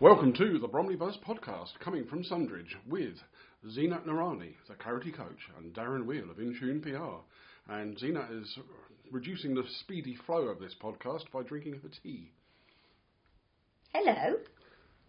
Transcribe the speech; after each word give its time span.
Welcome 0.00 0.32
to 0.34 0.58
the 0.60 0.68
Bromley 0.68 0.94
Buzz 0.96 1.16
podcast, 1.26 1.70
coming 1.80 2.04
from 2.06 2.22
Sundridge 2.22 2.74
with 2.88 3.14
Zeenat 3.66 4.06
Noorani, 4.06 4.52
the 4.68 4.74
Clarity 4.74 5.10
Coach, 5.10 5.48
and 5.58 5.74
Darren 5.74 6.06
Weale 6.06 6.30
of 6.30 6.36
Intune 6.36 6.80
PR. 6.82 7.72
And 7.72 7.96
Zeenat 7.98 8.40
is 8.40 8.58
reducing 9.10 9.54
the 9.54 9.64
speedy 9.80 10.16
flow 10.26 10.42
of 10.48 10.60
this 10.60 10.74
podcast 10.80 11.24
by 11.32 11.42
drinking 11.42 11.74
her 11.82 11.88
tea. 12.02 12.30
Hello. 13.92 14.36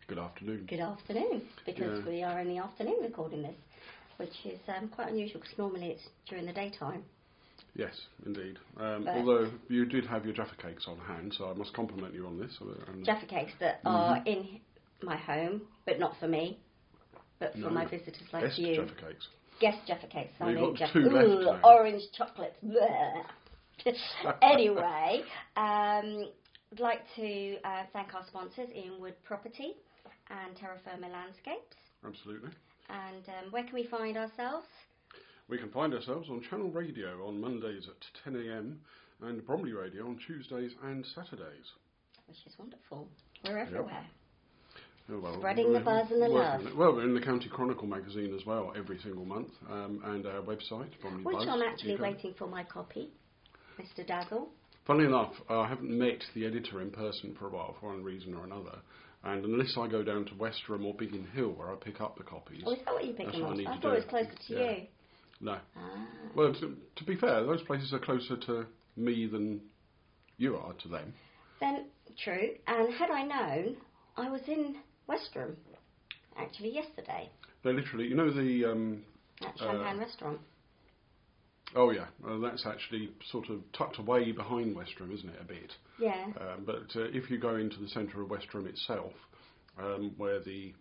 Good 0.08 0.18
afternoon. 0.20 0.66
Good 0.68 0.80
afternoon, 0.80 1.44
because 1.66 2.00
Yeah. 2.04 2.10
we 2.10 2.24
are 2.24 2.40
in 2.40 2.48
the 2.48 2.58
afternoon 2.58 2.98
recording 3.04 3.44
this, 3.44 3.56
which 4.18 4.34
is 4.46 4.60
um, 4.76 4.88
quite 4.90 5.10
unusual 5.10 5.40
because 5.42 5.58
normally 5.58 5.90
it's 5.92 6.08
during 6.28 6.48
the 6.48 6.54
daytime. 6.54 7.04
Yes, 7.76 7.94
indeed. 8.26 8.58
Um, 8.78 9.08
although 9.08 9.52
you 9.68 9.86
did 9.86 10.06
have 10.08 10.26
your 10.26 10.34
Jaffa 10.34 10.56
cakes 10.56 10.86
on 10.88 10.98
hand, 10.98 11.36
so 11.38 11.52
I 11.52 11.54
must 11.54 11.72
compliment 11.74 12.16
you 12.16 12.26
on 12.26 12.40
this. 12.40 12.58
And 12.88 13.06
Jaffa 13.06 13.28
cakes 13.28 13.52
that 13.60 13.84
Mm-hmm. 13.84 13.88
are 13.96 14.24
in 14.26 14.60
my 15.04 15.18
home, 15.18 15.62
but 15.86 16.00
not 16.00 16.16
for 16.20 16.28
me, 16.28 16.60
but 17.40 17.54
for 17.54 17.60
No. 17.60 17.70
my 17.70 17.86
visitors 17.86 18.22
like 18.34 18.44
best 18.44 18.58
you. 18.60 18.76
Jaffa 18.76 18.96
cakes. 18.96 19.28
Guest 19.60 19.78
Jaffa 19.88 20.08
cakes. 20.08 20.34
I 20.40 20.46
We've 20.48 20.56
mean, 20.56 20.70
got 20.72 20.76
Jaffa- 20.80 20.94
two 20.94 21.10
left 21.10 21.28
Ooh, 21.28 21.44
now. 21.46 21.60
orange 21.64 22.04
chocolate. 22.18 22.56
bleh. 22.64 23.24
anyway, 24.42 25.22
um, 25.56 26.30
I'd 26.72 26.80
like 26.80 27.02
to 27.16 27.58
uh, 27.64 27.84
thank 27.94 28.14
our 28.14 28.26
sponsors, 28.28 28.70
Ian 28.76 29.00
Wood 29.00 29.16
Property 29.24 29.76
and 30.30 30.56
Terra 30.56 30.78
Firma 30.84 31.08
Landscapes. 31.08 31.76
Absolutely. 32.06 32.50
And 32.90 33.24
um, 33.30 33.52
where 33.52 33.64
can 33.64 33.74
we 33.74 33.86
find 33.88 34.18
ourselves? 34.18 34.66
We 35.48 35.58
can 35.58 35.70
find 35.72 35.94
ourselves 35.94 36.30
on 36.30 36.42
Channel 36.50 36.70
Radio 36.72 37.26
on 37.28 37.40
Mondays 37.42 37.88
at 37.88 38.24
10 38.24 38.36
a.m. 38.36 38.80
and 39.22 39.46
Bromley 39.46 39.72
Radio 39.74 40.06
on 40.06 40.20
Tuesdays 40.28 40.74
and 40.84 41.06
Saturdays. 41.16 41.66
Which 42.28 42.38
is 42.46 42.54
wonderful. 42.60 43.08
We're 43.46 43.58
everywhere. 43.60 44.06
Oh, 45.12 45.20
well, 45.20 45.38
Spreading 45.40 45.74
the 45.74 45.80
buzz 45.80 46.12
and 46.12 46.22
the 46.22 46.28
love. 46.28 46.62
Well, 46.78 46.94
we're 46.94 47.04
in 47.04 47.16
the 47.16 47.22
County 47.22 47.50
Chronicle 47.50 47.88
magazine 47.88 48.36
as 48.40 48.46
well 48.46 48.74
every 48.78 49.00
single 49.00 49.26
month, 49.26 49.50
um, 49.70 50.02
and 50.06 50.26
our 50.28 50.42
website, 50.42 50.90
Which 51.24 51.36
Buzz. 51.36 51.48
I'm 51.50 51.62
actually 51.64 51.96
waiting 51.96 52.36
for 52.38 52.48
my 52.48 52.64
copy, 52.64 53.10
Mr. 53.80 54.06
Dazzle. 54.06 54.50
Funnily 54.86 55.06
enough, 55.08 55.34
I 55.50 55.68
haven't 55.68 55.90
met 55.90 56.24
the 56.36 56.46
editor 56.46 56.82
in 56.82 56.92
person 56.92 57.36
for 57.40 57.48
a 57.48 57.50
while, 57.50 57.76
for 57.80 57.88
one 57.90 58.04
reason 58.04 58.34
or 58.36 58.44
another. 58.44 58.78
And 59.24 59.44
unless 59.44 59.76
I 59.78 59.88
go 59.88 60.04
down 60.04 60.26
to 60.26 60.32
Westerham 60.36 60.86
or 60.86 60.94
Biggin 60.94 61.28
Hill, 61.34 61.50
where 61.50 61.72
I 61.72 61.76
pick 61.76 62.00
up 62.02 62.18
the 62.18 62.24
copies, 62.24 62.64
Oh, 62.66 62.72
is 62.74 62.80
that 62.86 62.94
what 62.94 63.04
you 63.06 63.14
That's 63.18 63.32
them 63.32 63.46
I 63.46 63.50
up? 63.50 63.58
I 63.58 63.76
to 63.76 63.82
thought 63.82 63.94
it 63.94 63.96
was 63.96 64.06
closer 64.06 64.32
to 64.48 64.54
Yeah. 64.54 64.72
you. 64.72 64.88
no. 65.42 65.58
Ah. 65.76 66.08
Well, 66.36 66.54
to, 66.54 66.76
to 66.96 67.04
be 67.04 67.16
fair, 67.18 67.44
those 67.44 67.62
places 67.64 67.92
are 67.94 68.00
closer 68.00 68.38
to 68.38 68.66
me 68.96 69.26
than 69.28 69.62
you 70.38 70.56
are 70.56 70.74
to 70.74 70.88
them. 70.88 71.14
Then, 71.60 71.86
true. 72.24 72.52
And 72.68 72.94
had 72.94 73.10
I 73.12 73.24
known, 73.24 73.76
I 74.16 74.30
was 74.30 74.42
in 74.48 74.76
Westerham, 75.10 75.58
actually, 76.38 76.72
yesterday, 76.74 77.30
They're 77.64 77.74
literally, 77.74 78.06
you 78.08 78.16
know, 78.16 78.32
the 78.32 78.66
um, 78.66 79.04
at 79.42 79.56
Uh, 79.60 79.66
Champagne 79.72 79.98
Restaurant. 80.00 80.40
oh 81.76 81.90
yeah, 81.92 82.06
uh, 82.26 82.38
that's 82.38 82.66
actually 82.66 83.10
sort 83.32 83.50
of 83.50 83.60
tucked 83.74 83.98
away 83.98 84.32
behind 84.32 84.76
Westerham, 84.76 85.12
isn't 85.12 85.28
it, 85.30 85.42
a 85.42 85.44
bit? 85.44 85.72
Yeah. 86.00 86.26
Um, 86.40 86.64
but 86.66 86.96
uh, 86.96 87.10
if 87.12 87.30
you 87.30 87.38
go 87.38 87.56
into 87.58 87.80
the 87.82 87.90
centre 87.90 88.22
of 88.22 88.30
Westerham 88.30 88.68
itself, 88.68 89.12
um, 89.78 90.14
where 90.18 90.40
the 90.40 90.74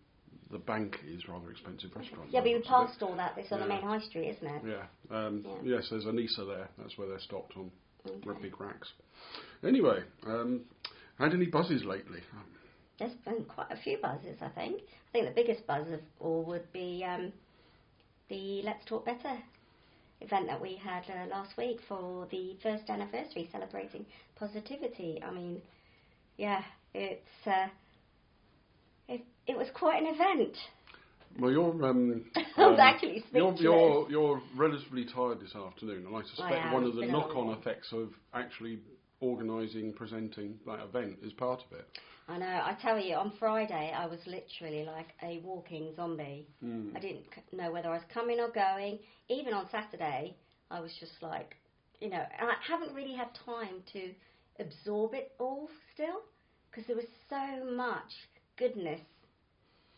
the 0.51 0.59
bank 0.59 0.97
is, 1.07 1.27
rather 1.27 1.51
expensive 1.51 1.91
restaurant. 1.95 2.29
Yeah, 2.31 2.41
but 2.41 2.49
you 2.49 2.59
passed 2.61 3.03
all 3.03 3.15
that. 3.17 3.33
It's 3.37 3.51
on 3.51 3.59
the 3.59 3.67
main 3.67 3.81
high 3.81 3.99
street, 3.99 4.29
isn't 4.37 4.47
it? 4.47 4.61
Yeah. 4.65 4.85
Um, 5.15 5.43
Yeah. 5.45 5.75
Yes, 5.75 5.87
there's 5.91 6.05
a 6.05 6.11
Nisa 6.11 6.43
there. 6.45 6.67
That's 6.79 6.97
where 6.97 7.07
they're 7.07 7.19
stocked 7.19 7.55
on 7.57 7.71
Okay. 8.07 8.41
big 8.41 8.59
racks. 8.59 8.91
Anyway, 9.63 9.99
um, 10.25 10.61
had 11.19 11.33
any 11.33 11.45
buzzes 11.47 11.83
lately? 11.83 12.21
There's 12.99 13.13
been 13.25 13.45
quite 13.45 13.71
a 13.71 13.77
few 13.77 13.97
buzzes, 13.97 14.37
I 14.41 14.49
think. 14.49 14.81
I 14.81 15.11
think 15.11 15.25
the 15.25 15.33
biggest 15.33 15.65
buzz 15.65 15.87
of 15.91 16.01
all 16.19 16.43
would 16.43 16.71
be 16.73 17.05
um, 17.07 17.31
the 18.29 18.61
Let's 18.63 18.85
Talk 18.85 19.05
Better 19.05 19.37
event 20.21 20.47
that 20.47 20.61
we 20.61 20.75
had 20.75 21.03
uh, 21.09 21.27
last 21.29 21.57
week 21.57 21.79
for 21.87 22.27
the 22.29 22.55
first 22.61 22.89
anniversary 22.89 23.49
celebrating 23.51 24.05
positivity. 24.35 25.21
I 25.25 25.31
mean, 25.31 25.61
yeah, 26.37 26.61
it's 26.93 27.47
uh, 27.47 27.67
it, 29.07 29.21
it 29.47 29.57
was 29.57 29.67
quite 29.73 30.01
an 30.01 30.13
event. 30.13 30.57
Well, 31.39 31.51
you're 31.51 31.85
um, 31.85 32.25
um, 32.57 32.77
actually 32.79 33.23
you're, 33.31 33.53
you're 33.55 34.09
you're 34.09 34.41
relatively 34.55 35.05
tired 35.05 35.39
this 35.39 35.55
afternoon, 35.55 36.05
and 36.05 36.15
I 36.15 36.21
suspect 36.23 36.65
am. 36.65 36.73
one 36.73 36.83
of 36.83 36.95
the 36.95 37.01
been 37.01 37.11
a 37.11 37.17
long 37.17 37.27
knock-on 37.29 37.57
effects 37.57 37.87
of 37.93 38.09
actually 38.33 38.79
organising, 39.21 39.93
presenting 39.93 40.55
that 40.65 40.79
event 40.81 41.17
is 41.23 41.33
part 41.33 41.61
of 41.69 41.77
it. 41.77 41.87
I 42.29 42.37
know. 42.37 42.45
I 42.45 42.77
tell 42.79 42.99
you, 42.99 43.15
on 43.15 43.33
Friday 43.39 43.91
I 43.95 44.05
was 44.05 44.19
literally 44.27 44.85
like 44.85 45.09
a 45.23 45.39
walking 45.43 45.93
zombie. 45.95 46.47
Mm. 46.63 46.95
I 46.95 46.99
didn't 46.99 47.25
c- 47.33 47.57
know 47.57 47.71
whether 47.71 47.89
I 47.89 47.93
was 47.93 48.03
coming 48.13 48.39
or 48.39 48.49
going. 48.49 48.99
Even 49.29 49.53
on 49.53 49.67
Saturday, 49.71 50.35
I 50.69 50.79
was 50.79 50.91
just 50.99 51.21
like, 51.21 51.55
you 51.99 52.09
know, 52.09 52.23
and 52.39 52.49
I 52.49 52.53
haven't 52.67 52.93
really 52.93 53.15
had 53.15 53.29
time 53.45 53.81
to 53.93 54.11
absorb 54.59 55.15
it 55.15 55.31
all 55.39 55.69
still 55.93 56.21
because 56.69 56.85
there 56.85 56.95
was 56.95 57.05
so 57.29 57.65
much 57.75 58.11
goodness 58.57 59.01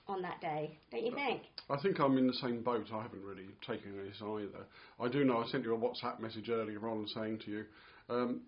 on 0.07 0.21
that 0.21 0.39
day, 0.39 0.77
don't 0.91 1.05
you 1.05 1.13
think? 1.13 1.41
I 1.69 1.77
think 1.81 1.99
I'm 1.99 2.17
in 2.17 2.27
the 2.27 2.33
same 2.33 2.63
boat. 2.63 2.87
I 2.93 3.01
haven't 3.01 3.23
really 3.23 3.47
taken 3.65 3.97
this 3.97 4.21
either. 4.21 4.65
I 4.99 5.07
do 5.09 5.25
know 5.25 5.43
I 5.43 5.47
sent 5.47 5.65
you 5.65 5.75
a 5.75 5.77
WhatsApp 5.77 6.19
message 6.19 6.49
earlier 6.49 6.87
on 6.87 7.07
saying 7.07 7.39
to 7.45 7.51
you, 7.51 7.65
um, 8.09 8.41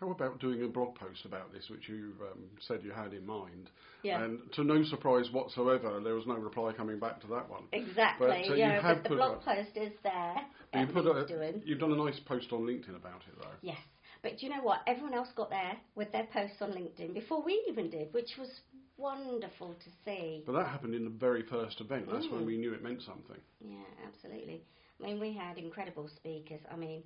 how 0.00 0.10
about 0.10 0.38
doing 0.40 0.62
a 0.62 0.68
blog 0.68 0.94
post 0.94 1.24
about 1.24 1.52
this, 1.52 1.68
which 1.70 1.88
you 1.88 2.12
um, 2.30 2.44
said 2.60 2.80
you 2.82 2.90
had 2.92 3.12
in 3.12 3.26
mind? 3.26 3.70
Yeah. 4.02 4.22
And 4.22 4.40
to 4.54 4.64
no 4.64 4.82
surprise 4.84 5.30
whatsoever, 5.32 6.00
there 6.02 6.14
was 6.14 6.26
no 6.26 6.34
reply 6.34 6.72
coming 6.72 6.98
back 6.98 7.20
to 7.22 7.26
that 7.28 7.48
one. 7.48 7.64
Exactly. 7.72 8.26
But, 8.28 8.30
uh, 8.50 8.54
you 8.54 8.56
yeah, 8.56 8.80
have 8.82 9.02
but 9.02 9.08
the 9.10 9.16
blog 9.16 9.42
a- 9.42 9.44
post 9.44 9.76
is 9.76 9.92
there. 10.02 10.36
You 10.74 10.86
put 10.86 11.06
a, 11.06 11.26
doing. 11.26 11.62
you've 11.64 11.78
done 11.78 11.92
a 11.92 11.96
nice 11.96 12.18
post 12.20 12.52
on 12.52 12.62
LinkedIn 12.62 12.96
about 12.96 13.22
it, 13.28 13.34
though. 13.40 13.48
Yes. 13.60 13.78
But 14.22 14.38
do 14.38 14.46
you 14.46 14.52
know 14.52 14.62
what? 14.62 14.80
Everyone 14.86 15.14
else 15.14 15.28
got 15.36 15.50
there 15.50 15.76
with 15.96 16.10
their 16.12 16.26
posts 16.32 16.56
on 16.62 16.70
LinkedIn 16.72 17.12
before 17.12 17.42
we 17.42 17.62
even 17.68 17.90
did, 17.90 18.12
which 18.12 18.30
was 18.38 18.48
wonderful 18.96 19.74
to 19.74 19.90
see. 20.04 20.42
But 20.46 20.52
that 20.52 20.68
happened 20.68 20.94
in 20.94 21.04
the 21.04 21.10
very 21.10 21.42
first 21.42 21.80
event. 21.80 22.06
That's 22.10 22.28
when 22.28 22.42
Mm. 22.42 22.46
we 22.46 22.56
knew 22.56 22.72
it 22.72 22.82
meant 22.82 23.02
something. 23.02 23.40
Yeah, 23.60 23.82
absolutely. 24.06 24.62
I 25.00 25.06
mean, 25.06 25.18
we 25.20 25.32
had 25.32 25.58
incredible 25.58 26.08
speakers. 26.08 26.60
I 26.70 26.76
mean, 26.76 27.02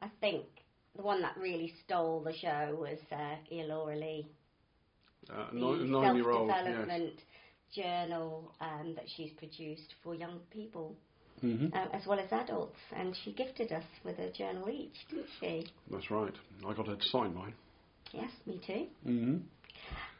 I 0.00 0.08
think 0.20 0.44
the 0.96 1.02
one 1.02 1.22
that 1.22 1.36
really 1.38 1.72
stole 1.84 2.20
the 2.20 2.32
show 2.36 2.76
was 2.78 2.98
uh, 3.10 3.36
Lee, 3.50 4.26
Uh, 5.30 5.50
the 5.52 5.58
nine, 5.60 5.90
nine-year-old, 5.90 6.48
yes. 6.48 6.56
self-development 6.56 7.20
journal 7.74 8.52
um, 8.60 8.94
that 8.94 9.04
she's 9.16 9.30
produced 9.38 9.94
for 10.02 10.14
young 10.14 10.40
people 10.50 10.96
hmm 11.40 11.66
um, 11.72 11.88
as 11.92 12.06
well 12.06 12.20
as 12.20 12.30
adults, 12.30 12.76
and 12.94 13.16
she 13.24 13.32
gifted 13.32 13.72
us 13.72 13.84
with 14.04 14.18
a 14.18 14.30
journal 14.30 14.68
each, 14.70 14.94
didn't 15.10 15.26
she? 15.40 15.66
That's 15.90 16.10
right. 16.10 16.34
I 16.68 16.72
got 16.74 16.86
her 16.86 16.94
to 16.96 17.08
sign 17.08 17.34
mine. 17.34 17.54
Yes, 18.12 18.30
me 18.46 18.60
too. 18.66 18.86
hmm 19.04 19.36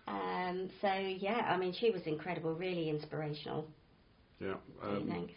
Um, 0.09 0.69
so 0.81 0.93
yeah, 0.95 1.47
I 1.49 1.57
mean, 1.59 1.73
she 1.79 1.91
was 1.91 2.03
incredible, 2.07 2.55
really 2.55 2.89
inspirational. 2.89 3.67
Yeah. 4.41 4.55
What 4.81 4.89
do 4.89 4.95
you 5.05 5.13
Um? 5.13 5.31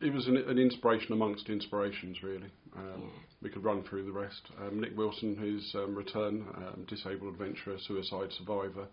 It 0.00 0.12
was 0.12 0.26
an, 0.26 0.36
an 0.36 0.58
inspiration 0.58 1.12
amongst 1.12 1.48
inspirations, 1.48 2.22
really. 2.22 2.50
Um, 2.76 3.02
Yeah. 3.02 3.08
We 3.42 3.50
could 3.50 3.64
run 3.64 3.82
through 3.84 4.04
the 4.06 4.12
rest. 4.12 4.40
Um, 4.60 4.80
Nick 4.80 4.96
Wilson, 4.96 5.36
whose 5.36 5.70
um, 5.74 5.94
return, 5.94 6.46
um, 6.56 6.84
disabled 6.88 7.34
adventurer, 7.34 7.76
suicide 7.86 8.30
survivor, 8.32 8.86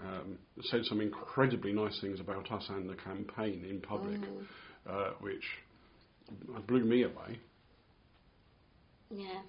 um, 0.00 0.36
said 0.62 0.84
some 0.84 1.00
incredibly 1.00 1.72
nice 1.72 1.98
things 2.00 2.18
about 2.20 2.50
us 2.50 2.66
and 2.70 2.90
the 2.90 2.96
campaign 2.96 3.64
in 3.68 3.80
public, 3.80 4.20
Mm, 4.20 4.46
uh, 4.90 5.10
which 5.20 5.44
blew 6.66 6.84
me 6.84 7.04
away 7.04 7.38
yeah. 9.10 9.40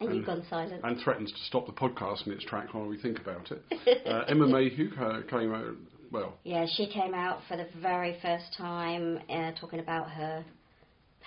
And 0.00 0.14
you've 0.14 0.26
gone 0.26 0.44
silent. 0.48 0.80
and 0.84 1.00
threatens 1.00 1.32
to 1.32 1.38
stop 1.46 1.66
the 1.66 1.72
podcast 1.72 2.26
in 2.26 2.32
its 2.32 2.44
track 2.44 2.72
while 2.74 2.86
we 2.86 2.98
think 3.00 3.18
about 3.20 3.50
it. 3.50 3.62
Uh, 4.06 4.24
Emma 4.28 4.46
Mayhew 4.46 4.90
ca- 4.94 5.22
came 5.22 5.52
out, 5.52 5.74
well, 6.10 6.34
Yeah, 6.44 6.66
she 6.76 6.86
came 6.86 7.14
out 7.14 7.40
for 7.48 7.56
the 7.56 7.66
very 7.80 8.18
first 8.22 8.54
time 8.56 9.18
uh, 9.28 9.52
talking 9.60 9.80
about 9.80 10.10
her 10.10 10.44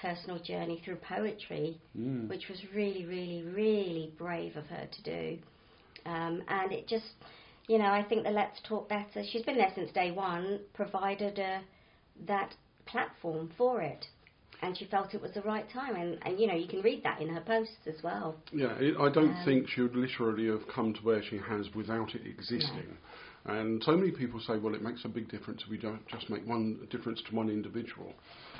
personal 0.01 0.39
journey 0.39 0.81
through 0.83 0.95
poetry, 0.97 1.77
mm, 1.97 2.27
which 2.27 2.47
was 2.49 2.59
really, 2.73 3.05
really, 3.05 3.43
really 3.43 4.11
brave 4.17 4.55
of 4.57 4.65
her 4.65 4.87
to 4.91 5.03
do. 5.03 5.37
Um, 6.05 6.41
and 6.47 6.71
it 6.71 6.87
just, 6.87 7.05
you 7.67 7.77
know, 7.77 7.85
I 7.85 8.03
think 8.03 8.23
the 8.23 8.31
Let's 8.31 8.59
Talk 8.67 8.89
Better, 8.89 9.23
she's 9.31 9.43
been 9.43 9.57
there 9.57 9.71
since 9.75 9.91
day 9.91 10.11
one, 10.11 10.59
provided 10.73 11.39
uh, 11.39 11.59
that 12.25 12.55
platform 12.87 13.51
for 13.57 13.81
it. 13.81 14.07
And 14.63 14.77
she 14.77 14.85
felt 14.85 15.13
it 15.15 15.21
was 15.21 15.31
the 15.33 15.41
right 15.41 15.67
time. 15.71 15.95
And, 15.95 16.19
and, 16.23 16.39
you 16.39 16.45
know, 16.47 16.55
you 16.55 16.67
can 16.67 16.81
read 16.81 17.03
that 17.03 17.19
in 17.19 17.29
her 17.29 17.41
posts 17.41 17.73
as 17.87 17.95
well. 18.03 18.35
Yeah, 18.51 18.73
it, 18.79 18.95
I 18.99 19.09
don't 19.09 19.29
Um, 19.35 19.45
think 19.45 19.67
she 19.69 19.81
would 19.81 19.95
literally 19.95 20.47
have 20.47 20.67
come 20.67 20.93
to 20.93 20.99
where 21.01 21.23
she 21.23 21.37
has 21.37 21.67
without 21.75 22.13
it 22.13 22.21
existing. 22.27 22.97
And 23.45 23.83
so 23.83 23.93
many 23.93 24.11
people 24.11 24.39
say, 24.39 24.57
well, 24.57 24.75
it 24.75 24.83
makes 24.83 25.03
a 25.03 25.09
big 25.09 25.29
difference 25.29 25.63
if 25.63 25.69
we 25.69 25.77
don't 25.77 26.05
just 26.07 26.29
make 26.29 26.45
one 26.47 26.87
difference 26.91 27.21
to 27.29 27.35
one 27.35 27.49
individual. 27.49 28.13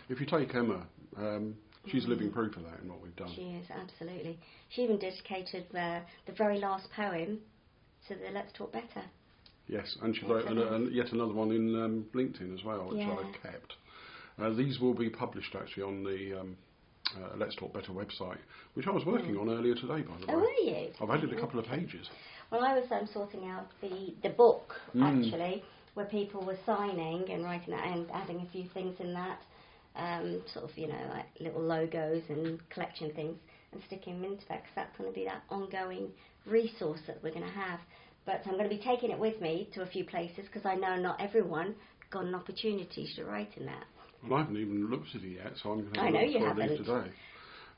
If 0.09 0.19
you 0.19 0.25
take 0.25 0.53
Emma, 0.55 0.85
um, 1.17 1.55
she's 1.87 2.07
living 2.07 2.31
proof 2.31 2.57
of 2.57 2.63
that 2.63 2.79
in 2.81 2.89
what 2.89 3.01
we've 3.01 3.15
done. 3.15 3.31
She 3.35 3.41
is, 3.41 3.67
absolutely. 3.69 4.39
She 4.69 4.81
even 4.83 4.97
dedicated 4.97 5.65
uh, 5.75 5.99
the 6.25 6.33
very 6.35 6.59
last 6.59 6.87
poem 6.95 7.39
to 8.07 8.15
the 8.15 8.31
Let's 8.33 8.51
Talk 8.53 8.73
Better. 8.73 9.03
Yes, 9.67 9.95
and 10.01 10.15
she 10.15 10.25
wrote 10.25 10.47
an, 10.47 10.57
an, 10.57 10.89
yet 10.91 11.11
another 11.11 11.33
one 11.33 11.51
in 11.51 11.75
um, 11.81 12.05
LinkedIn 12.13 12.53
as 12.57 12.63
well, 12.65 12.89
which 12.89 12.97
Yeah. 12.97 13.13
I've 13.13 13.41
kept. 13.41 13.73
Uh, 14.41 14.49
these 14.49 14.79
will 14.79 14.95
be 14.95 15.09
published 15.09 15.55
actually 15.55 15.83
on 15.83 16.03
the 16.03 16.39
um, 16.39 16.57
uh, 17.15 17.37
Let's 17.37 17.55
Talk 17.55 17.73
Better 17.73 17.91
website, 17.91 18.39
which 18.73 18.87
I 18.87 18.91
was 18.91 19.05
working 19.05 19.37
on 19.37 19.49
earlier 19.49 19.75
today, 19.75 20.01
by 20.01 20.17
the. 20.17 20.25
Oh, 20.29 20.37
way. 20.37 20.41
were 20.41 20.71
you? 20.71 20.87
I've 20.99 21.09
added 21.09 21.31
a 21.31 21.39
couple 21.39 21.59
of 21.59 21.65
pages. 21.67 22.09
Well, 22.51 22.63
I 22.65 22.73
was 22.77 22.83
um, 22.91 23.07
sorting 23.13 23.45
out 23.49 23.67
the, 23.81 24.13
the 24.23 24.29
book, 24.29 24.73
Mm. 24.93 25.25
actually, 25.25 25.63
where 25.93 26.05
people 26.05 26.45
were 26.45 26.57
signing 26.65 27.29
and 27.31 27.43
writing 27.45 27.71
that 27.73 27.85
and 27.87 28.11
adding 28.11 28.41
a 28.41 28.51
few 28.51 28.65
things 28.73 28.99
in 28.99 29.13
that, 29.13 29.39
um, 29.95 30.41
sort 30.53 30.65
of, 30.69 30.77
you 30.77 30.87
know, 30.87 31.01
like 31.13 31.25
little 31.39 31.61
logos 31.61 32.23
and 32.29 32.59
collection 32.69 33.11
things, 33.13 33.37
and 33.71 33.81
sticking 33.87 34.21
them 34.21 34.31
into 34.33 34.45
that, 34.49 34.63
because 34.63 34.75
that's 34.75 34.97
going 34.97 35.09
to 35.09 35.15
be 35.17 35.23
that 35.25 35.43
ongoing 35.49 36.11
resource 36.45 36.99
that 37.07 37.23
we're 37.23 37.33
going 37.33 37.45
to 37.45 37.51
have. 37.51 37.79
But 38.25 38.41
I'm 38.45 38.57
going 38.57 38.69
to 38.69 38.75
be 38.75 38.83
taking 38.83 39.11
it 39.11 39.19
with 39.19 39.39
me 39.41 39.69
to 39.73 39.81
a 39.83 39.85
few 39.85 40.03
places, 40.03 40.45
because 40.45 40.65
I 40.65 40.75
know 40.75 40.97
not 40.97 41.21
everyone 41.21 41.73
got 42.09 42.25
an 42.25 42.35
opportunity 42.35 43.07
to 43.15 43.23
write 43.23 43.51
in 43.55 43.65
that. 43.65 43.85
Well, 44.27 44.39
I 44.39 44.41
haven't 44.43 44.57
even 44.57 44.89
looked 44.89 45.15
at 45.15 45.23
it 45.23 45.29
yet, 45.29 45.53
so 45.63 45.71
I'm 45.71 45.81
going 45.81 45.93
to 45.93 46.01
I 46.01 46.09
know 46.09 46.19
look 46.19 46.27
you 46.27 46.39
before 46.39 46.47
I 46.49 46.67
leave 46.67 46.85
haven't. 46.85 46.85
today. 46.85 47.11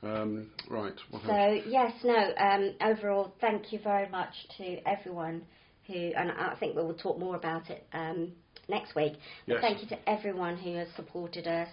Um, 0.03 0.49
right? 0.69 0.93
So 1.25 1.61
yes, 1.67 1.93
no. 2.03 2.33
Um, 2.37 2.73
overall, 2.81 3.33
thank 3.39 3.71
you 3.71 3.79
very 3.79 4.09
much 4.09 4.33
to 4.57 4.77
everyone 4.87 5.43
who, 5.87 5.93
and 5.93 6.31
I 6.31 6.55
think 6.59 6.75
we 6.75 6.83
will 6.83 6.93
talk 6.93 7.19
more 7.19 7.35
about 7.35 7.69
it 7.69 7.85
um, 7.93 8.31
next 8.69 8.95
week. 8.95 9.13
But 9.47 9.55
Yes. 9.55 9.61
thank 9.61 9.81
you 9.81 9.87
to 9.89 10.09
everyone 10.09 10.57
who 10.57 10.75
has 10.75 10.87
supported 10.95 11.47
us 11.47 11.69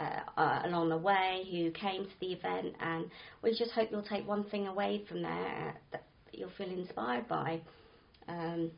uh, 0.00 0.20
uh, 0.36 0.62
along 0.64 0.88
the 0.90 0.96
way, 0.98 1.44
who 1.50 1.70
came 1.72 2.04
to 2.04 2.20
the 2.20 2.32
event, 2.32 2.74
and 2.80 3.10
we 3.42 3.50
just 3.56 3.72
hope 3.72 3.90
you'll 3.90 4.02
take 4.02 4.26
one 4.26 4.44
thing 4.44 4.66
away 4.66 5.04
from 5.08 5.22
there 5.22 5.68
uh, 5.68 5.72
that 5.92 6.04
you'll 6.32 6.50
feel 6.56 6.70
inspired 6.70 7.26
by. 7.28 7.60
Um, 8.28 8.70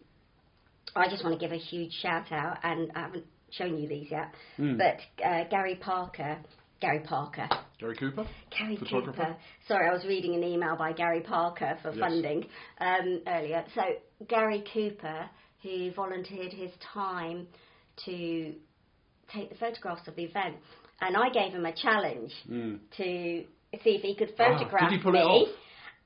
I 0.97 1.09
just 1.09 1.23
want 1.25 1.39
to 1.39 1.47
give 1.47 1.53
a 1.53 1.59
huge 1.61 1.93
shout 2.03 2.33
out, 2.33 2.59
and 2.63 2.91
I 2.95 3.01
haven't 3.01 3.27
shown 3.51 3.77
you 3.79 3.89
these 3.89 4.11
yet, 4.11 4.33
Hmm. 4.57 4.77
but 4.79 4.99
uh, 5.25 5.45
Gary 5.51 5.75
Parker, 5.75 6.39
Gary 6.81 7.01
Parker, 7.01 7.49
Gary 7.79 7.97
Cooper? 7.97 8.27
Gary 8.57 8.79
Cooper. 8.79 9.37
Sorry, 9.69 9.89
I 9.89 9.93
was 9.93 10.05
reading 10.07 10.35
an 10.35 10.43
email 10.43 10.77
by 10.77 10.93
Gary 10.93 11.21
Parker 11.21 11.77
for 11.83 11.91
Yes. 11.91 12.01
funding 12.01 12.47
um, 12.81 13.21
earlier. 13.27 13.65
So 13.75 13.83
Gary 14.29 14.65
Cooper, 14.73 15.29
who 15.63 15.93
volunteered 15.93 16.53
his 16.53 16.71
time 16.95 17.47
to 18.07 18.55
take 19.33 19.51
the 19.51 19.57
photographs 19.57 20.09
of 20.09 20.17
the 20.17 20.25
event, 20.25 20.57
and 21.03 21.17
I 21.17 21.29
gave 21.31 21.53
him 21.53 21.67
a 21.67 21.73
challenge 21.75 22.33
Mm. 22.51 22.79
to 22.97 23.05
see 23.85 23.91
if 23.95 24.03
he 24.03 24.15
could 24.15 24.33
Ah, 24.39 24.57
photograph 24.59 24.91
did 24.91 24.99
he 24.99 25.03
pull 25.03 25.15
it 25.15 25.25
me. 25.25 25.49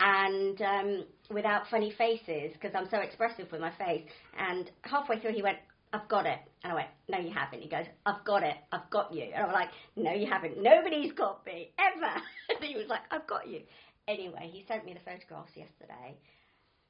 And 0.00 0.60
um, 0.60 1.04
without 1.30 1.68
funny 1.70 1.92
faces, 1.96 2.52
because 2.52 2.72
I'm 2.74 2.88
so 2.90 2.98
expressive 2.98 3.50
with 3.52 3.60
my 3.60 3.70
face. 3.78 4.02
And 4.36 4.70
halfway 4.82 5.20
through, 5.20 5.32
he 5.34 5.42
went, 5.42 5.58
"I've 5.94 6.08
got 6.08 6.26
it," 6.26 6.40
and 6.64 6.72
I 6.72 6.74
went, 6.74 6.88
"No, 7.08 7.18
you 7.18 7.30
haven't." 7.30 7.62
He 7.62 7.68
goes, 7.68 7.86
"I've 8.04 8.24
got 8.24 8.42
it. 8.42 8.56
I've 8.72 8.90
got 8.90 9.14
you." 9.14 9.30
And 9.32 9.46
I'm 9.46 9.52
like, 9.52 9.70
"No, 9.94 10.12
you 10.12 10.26
haven't. 10.26 10.60
Nobody's 10.60 11.12
got 11.12 11.46
me 11.46 11.72
ever." 11.78 12.20
and 12.48 12.64
he 12.64 12.76
was 12.76 12.88
like, 12.88 13.02
"I've 13.12 13.26
got 13.28 13.46
you." 13.46 13.62
Anyway, 14.08 14.50
he 14.52 14.64
sent 14.66 14.84
me 14.84 14.92
the 14.92 15.00
photographs 15.00 15.56
yesterday. 15.56 16.18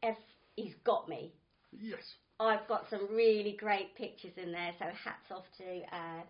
If 0.02 0.16
he's 0.56 0.74
got 0.84 1.08
me, 1.08 1.34
Yes. 1.70 2.14
I've 2.40 2.66
got 2.66 2.88
some 2.88 3.14
really 3.14 3.56
great 3.58 3.94
pictures 3.94 4.32
in 4.36 4.52
there, 4.52 4.72
so 4.78 4.86
hats 4.86 5.30
off 5.30 5.44
to 5.58 5.82
uh, 5.94 6.22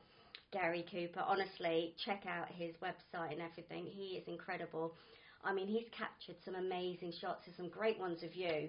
Gary 0.53 0.85
Cooper. 0.91 1.21
Honestly, 1.21 1.95
check 2.05 2.25
out 2.27 2.49
his 2.49 2.75
website 2.83 3.33
and 3.33 3.41
everything. 3.41 3.87
He 3.87 4.17
is 4.17 4.27
incredible. 4.27 4.97
I 5.45 5.53
mean, 5.53 5.67
he's 5.67 5.89
captured 5.97 6.37
some 6.45 6.55
amazing 6.55 7.13
shots. 7.21 7.43
There's 7.47 7.57
some 7.57 7.69
great 7.69 7.99
ones 7.99 8.23
of 8.23 8.35
you. 8.35 8.69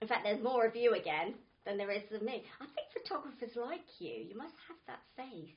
In 0.00 0.08
fact, 0.08 0.24
there's 0.24 0.42
more 0.42 0.66
of 0.66 0.76
you 0.76 0.94
again 0.94 1.34
than 1.64 1.76
there 1.78 1.90
is 1.90 2.02
of 2.14 2.22
me. 2.22 2.44
I 2.60 2.64
think 2.66 2.86
photographers 3.02 3.56
like 3.56 3.84
you. 3.98 4.14
You 4.30 4.36
must 4.36 4.54
have 4.68 4.76
that 4.86 5.00
face. 5.16 5.54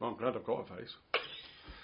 Well, 0.00 0.10
I'm 0.10 0.16
glad 0.16 0.36
I've 0.36 0.44
got 0.44 0.66
a 0.70 0.76
face. 0.76 0.94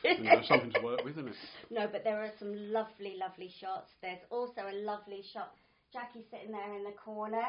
You 0.03 0.25
know, 0.25 0.43
something 0.49 0.71
to 0.73 0.83
work 0.83 1.05
with, 1.05 1.15
isn't 1.19 1.29
it? 1.29 1.35
No, 1.71 1.87
but 1.91 2.03
there 2.05 2.21
are 2.21 2.31
some 2.39 2.53
lovely, 2.73 3.17
lovely 3.21 3.51
shots. 3.61 3.91
There's 4.03 4.19
also 4.31 4.63
a 4.63 4.75
lovely 4.85 5.23
shot. 5.33 5.53
Jackie 5.93 6.25
sitting 6.31 6.53
there 6.53 6.75
in 6.75 6.85
the 6.85 6.93
corner 7.05 7.43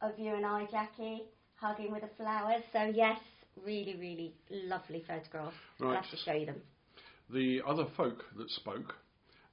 of 0.00 0.12
you 0.18 0.34
and 0.34 0.46
I, 0.46 0.66
Jackie, 0.70 1.24
hugging 1.56 1.92
with 1.92 2.02
the 2.02 2.08
flowers. 2.16 2.62
So 2.72 2.84
yes, 2.84 3.18
really, 3.64 3.96
really 3.98 4.34
lovely 4.50 5.04
photograph. 5.06 5.52
I'll 5.80 5.88
Right. 5.88 5.96
have 6.02 6.10
to 6.10 6.16
show 6.16 6.32
you 6.32 6.46
them. 6.46 6.62
The 7.30 7.60
other 7.66 7.84
folk 7.96 8.24
that 8.36 8.48
spoke, 8.50 8.94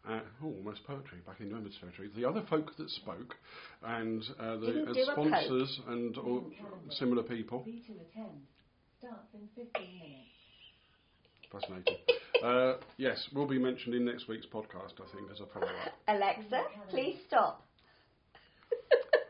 uh, 0.08 0.20
oh, 0.44 0.54
almost 0.58 0.86
poetry, 0.86 1.20
back 1.26 1.40
in 1.40 1.52
Women's 1.54 1.76
Territory. 1.80 2.10
The 2.16 2.28
other 2.28 2.44
folk 2.50 2.76
that 2.78 2.90
spoke, 2.90 3.36
and 3.84 4.24
uh, 4.40 4.58
the 4.58 4.68
Didn't 4.68 4.90
uh, 4.90 4.94
do 4.94 5.02
a 5.02 5.16
poke. 5.16 5.28
sponsors 5.28 5.80
and 5.88 6.18
all 6.18 6.44
similar 6.92 7.24
people. 7.24 7.64
B 7.66 7.82
to 7.88 7.94
attend. 7.94 8.42
Starts 9.00 9.34
in 9.34 9.48
15 9.56 9.84
minutes. 10.00 10.32
Fascinating. 11.52 11.98
uh, 12.44 12.74
yes, 12.98 13.28
will 13.34 13.48
be 13.48 13.60
mentioned 13.60 13.96
in 13.96 14.06
next 14.06 14.28
week's 14.28 14.46
podcast, 14.48 14.94
I 15.00 15.16
think, 15.16 15.30
as 15.32 15.40
a 15.40 15.46
follow 15.54 15.68
up. 15.68 15.94
Alexa, 16.08 16.64
please 16.90 17.18
stop. 17.28 17.66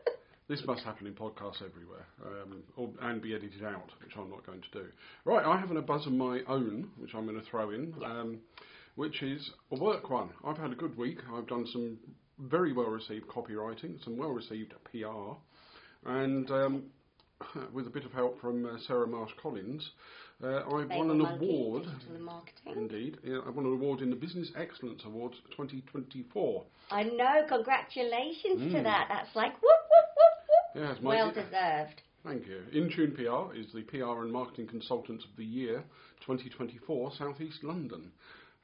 This 0.48 0.62
must 0.64 0.84
happen 0.84 1.08
in 1.08 1.12
podcasts 1.14 1.60
everywhere 1.60 2.06
um, 2.24 2.62
or, 2.76 2.88
and 3.02 3.20
be 3.20 3.34
edited 3.34 3.64
out, 3.64 3.90
which 4.00 4.12
I'm 4.16 4.30
not 4.30 4.46
going 4.46 4.60
to 4.60 4.70
do. 4.78 4.86
Right, 5.24 5.44
I 5.44 5.58
have 5.58 5.72
a 5.72 5.82
buzz 5.82 6.06
of 6.06 6.12
my 6.12 6.40
own, 6.46 6.88
which 6.98 7.16
I'm 7.16 7.26
going 7.26 7.40
to 7.40 7.46
throw 7.50 7.70
in, 7.70 7.92
um, 8.04 8.38
which 8.96 9.22
is 9.22 9.50
a 9.70 9.76
work 9.76 10.10
one. 10.10 10.30
I've 10.44 10.58
had 10.58 10.72
a 10.72 10.74
good 10.74 10.96
week. 10.96 11.18
I've 11.32 11.46
done 11.46 11.66
some 11.72 11.98
very 12.38 12.72
well 12.72 12.88
received 12.88 13.26
copywriting, 13.28 14.02
some 14.04 14.16
well 14.16 14.30
received 14.30 14.74
PR, 14.90 15.36
and 16.10 16.50
um, 16.50 16.82
with 17.72 17.86
a 17.86 17.90
bit 17.90 18.04
of 18.04 18.12
help 18.12 18.40
from 18.40 18.66
uh, 18.66 18.78
Sarah 18.86 19.06
Marsh 19.06 19.32
Collins, 19.40 19.90
uh, 20.42 20.62
I've 20.66 20.90
won 20.90 21.10
an 21.10 21.20
award. 21.20 21.84
Indeed, 22.74 23.18
yeah, 23.24 23.38
I 23.46 23.50
won 23.50 23.64
an 23.66 23.72
award 23.72 24.00
in 24.00 24.10
the 24.10 24.16
Business 24.16 24.50
Excellence 24.58 25.02
Awards 25.06 25.36
2024. 25.52 26.64
I 26.90 27.02
know. 27.04 27.42
Congratulations 27.48 28.72
to 28.72 28.78
Mm. 28.78 28.82
that. 28.84 29.06
That's 29.08 29.34
like 29.34 29.52
whoop 29.54 29.62
whoop 29.62 30.08
whoop 30.16 30.82
whoop. 30.84 30.88
Yes, 30.88 31.02
my- 31.02 31.14
well 31.16 31.30
deserved. 31.32 32.02
Thank 32.24 32.46
you. 32.48 32.60
Intune 32.74 33.14
PR 33.14 33.54
is 33.54 33.66
the 33.72 33.82
PR 33.82 34.22
and 34.24 34.32
Marketing 34.32 34.66
Consultants 34.66 35.24
of 35.24 35.30
the 35.36 35.44
Year 35.44 35.84
2024 36.26 37.12
South 37.16 37.40
East 37.40 37.62
London. 37.62 38.10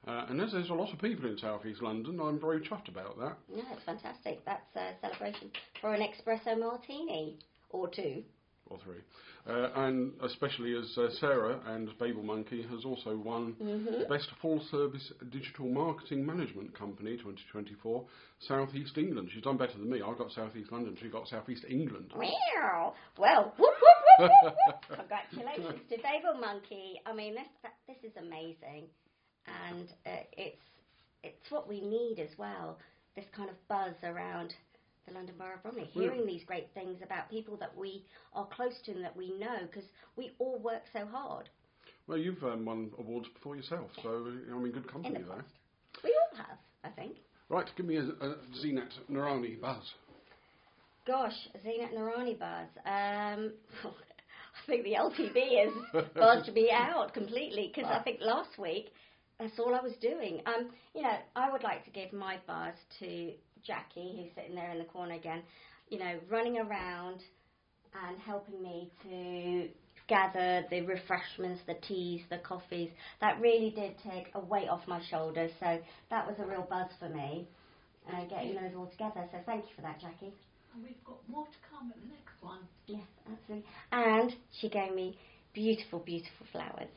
Uh, 0.07 0.27
and 0.29 0.41
as 0.41 0.51
there's 0.53 0.71
a 0.71 0.75
lot 0.75 0.93
of 0.93 0.99
people 1.01 1.27
in 1.29 1.39
South 1.39 1.65
East 1.65 1.81
London, 1.81 2.19
I'm 2.21 2.41
very 2.41 2.61
chuffed 2.61 2.89
about 2.89 3.19
that. 3.21 3.37
No, 3.55 3.63
it's 3.73 3.85
fantastic. 3.85 4.45
That's 4.45 4.75
a 4.75 4.93
celebration 5.01 5.51
for 5.81 5.95
an 5.95 6.01
espresso 6.03 6.59
martini 6.59 7.39
or 7.71 7.89
two. 7.89 8.23
Or 8.67 8.79
three. 8.85 9.01
Uh, 9.47 9.69
and 9.75 10.13
especially 10.23 10.75
as 10.77 10.97
uh, 10.97 11.09
Sarah 11.21 11.61
and 11.67 11.91
Babel 11.99 12.23
Monkey 12.23 12.63
has 12.71 12.85
also 12.85 13.17
won 13.17 13.55
Mm-hmm. 13.61 14.13
Best 14.13 14.29
Full 14.41 14.65
Service 14.71 15.13
Digital 15.31 15.67
Marketing 15.69 16.25
Management 16.25 16.77
Company 16.79 17.17
2024 17.17 18.05
South 18.49 18.75
East 18.75 18.97
England. 18.97 19.31
She's 19.35 19.43
done 19.43 19.57
better 19.57 19.77
than 19.79 19.91
me. 19.91 20.01
I've 20.01 20.17
got 20.17 20.31
South 20.33 20.55
East 20.57 20.71
London, 20.73 20.97
she 21.01 21.09
got 21.09 21.29
South 21.29 21.49
East 21.49 21.65
England. 21.69 22.13
Meow. 22.19 22.95
Well, 23.19 23.53
whoop, 23.59 23.75
whoop, 23.83 24.29
whoop, 24.29 24.31
whoop, 24.43 24.55
whoop. 24.67 24.99
congratulations 24.99 25.81
to 25.91 25.97
Babel 25.99 26.41
Monkey. 26.41 27.01
I 27.05 27.13
mean, 27.13 27.35
this 27.35 27.49
that, 27.63 27.75
this 27.89 27.99
is 28.11 28.17
amazing, 28.17 28.87
and 29.47 29.89
uh, 30.07 30.23
it's 30.37 30.61
it's 31.23 31.51
what 31.51 31.69
we 31.69 31.81
need 31.81 32.19
as 32.19 32.37
well. 32.39 32.79
This 33.15 33.27
kind 33.37 33.49
of 33.51 33.57
buzz 33.69 33.95
around 34.03 34.55
the 35.07 35.15
London 35.15 35.35
Borough 35.39 35.55
of 35.55 35.63
Bromley, 35.63 35.85
hearing 35.93 36.27
these 36.27 36.45
great 36.45 36.69
things 36.75 36.99
about 37.03 37.29
people 37.31 37.57
that 37.59 37.77
we 37.77 38.05
are 38.35 38.47
close 38.47 38.75
to 38.87 38.93
and 38.93 39.05
that 39.05 39.17
we 39.17 39.33
know, 39.39 39.59
because 39.67 39.89
we 40.17 40.33
all 40.39 40.59
work 40.61 40.83
so 40.93 41.05
hard 41.07 41.49
Well, 42.07 42.19
you've 42.19 42.43
um, 42.45 42.65
won 42.65 42.91
awards 42.99 43.29
before 43.35 43.57
yourself, 43.57 43.91
so 44.03 44.27
I 44.53 44.59
mean, 44.59 44.73
good 44.73 44.91
company 44.91 45.19
the 45.21 45.27
there. 45.29 45.45
We 46.05 46.15
all 46.33 46.39
have, 46.39 46.59
I 46.85 46.89
think. 46.91 47.17
Right, 47.49 47.69
give 47.77 47.87
me 47.87 47.97
a, 47.97 48.03
a 48.03 48.37
Zeenat 48.65 48.91
Noorani 49.11 49.61
buzz. 49.61 49.83
Gosh, 51.07 51.35
Zeenat 51.65 51.93
Noorani 51.95 52.39
buzz. 52.39 52.69
Um, 52.87 53.53
I 54.55 54.67
think 54.67 54.85
the 54.85 54.95
LTB 54.95 55.65
has 55.65 56.05
buzzed 56.15 56.55
me 56.55 56.71
out 56.73 57.13
completely 57.15 57.73
because 57.75 57.91
I 57.91 58.03
think 58.03 58.21
last 58.21 58.59
week 58.59 58.93
that's 59.43 59.59
all 59.59 59.75
I 59.75 59.81
was 59.81 59.95
doing. 60.01 60.41
Um, 60.47 60.71
you 60.95 61.03
know, 61.03 61.17
I 61.37 61.51
would 61.51 61.63
like 61.63 61.85
to 61.85 61.91
give 61.91 62.13
my 62.13 62.39
buzz 62.47 62.75
to 63.01 63.33
Jackie, 63.65 64.15
who's 64.17 64.35
sitting 64.35 64.55
there 64.55 64.71
in 64.71 64.79
the 64.79 64.85
corner 64.85 65.15
again. 65.15 65.43
You 65.89 65.99
know, 65.99 66.19
running 66.31 66.59
around 66.59 67.21
and 68.09 68.19
helping 68.19 68.63
me 68.63 68.91
to 69.03 69.69
gather 70.09 70.65
the 70.71 70.83
refreshments, 70.83 71.61
the 71.67 71.75
teas, 71.87 72.23
the 72.31 72.39
coffees. 72.39 72.91
That 73.21 73.41
really 73.41 73.71
did 73.71 73.95
take 73.99 74.31
a 74.35 74.41
weight 74.41 74.69
off 74.69 74.81
my 74.87 75.01
shoulders. 75.11 75.51
So 75.61 75.79
that 76.11 76.27
was 76.27 76.37
a 76.39 76.47
real 76.47 76.67
buzz 76.69 76.89
for 76.99 77.09
me, 77.09 77.47
uh, 78.09 78.25
getting 78.25 78.55
those 78.55 78.73
all 78.77 78.87
together. 78.87 79.29
So 79.33 79.39
thank 79.47 79.65
you 79.65 79.71
for 79.77 79.83
that, 79.83 80.01
Jackie. 80.01 80.33
And 80.75 80.83
we've 80.83 81.05
got 81.05 81.19
more 81.29 81.45
to 81.45 81.59
come 81.71 81.91
at 81.91 82.01
the 82.01 82.09
next 82.09 82.43
one. 82.43 82.61
Yes, 82.87 83.07
absolutely. 83.31 83.69
And 83.93 84.35
she 84.61 84.69
gave 84.69 84.95
me 84.95 85.19
beautiful, 85.53 85.99
beautiful 85.99 86.47
flowers. 86.51 86.89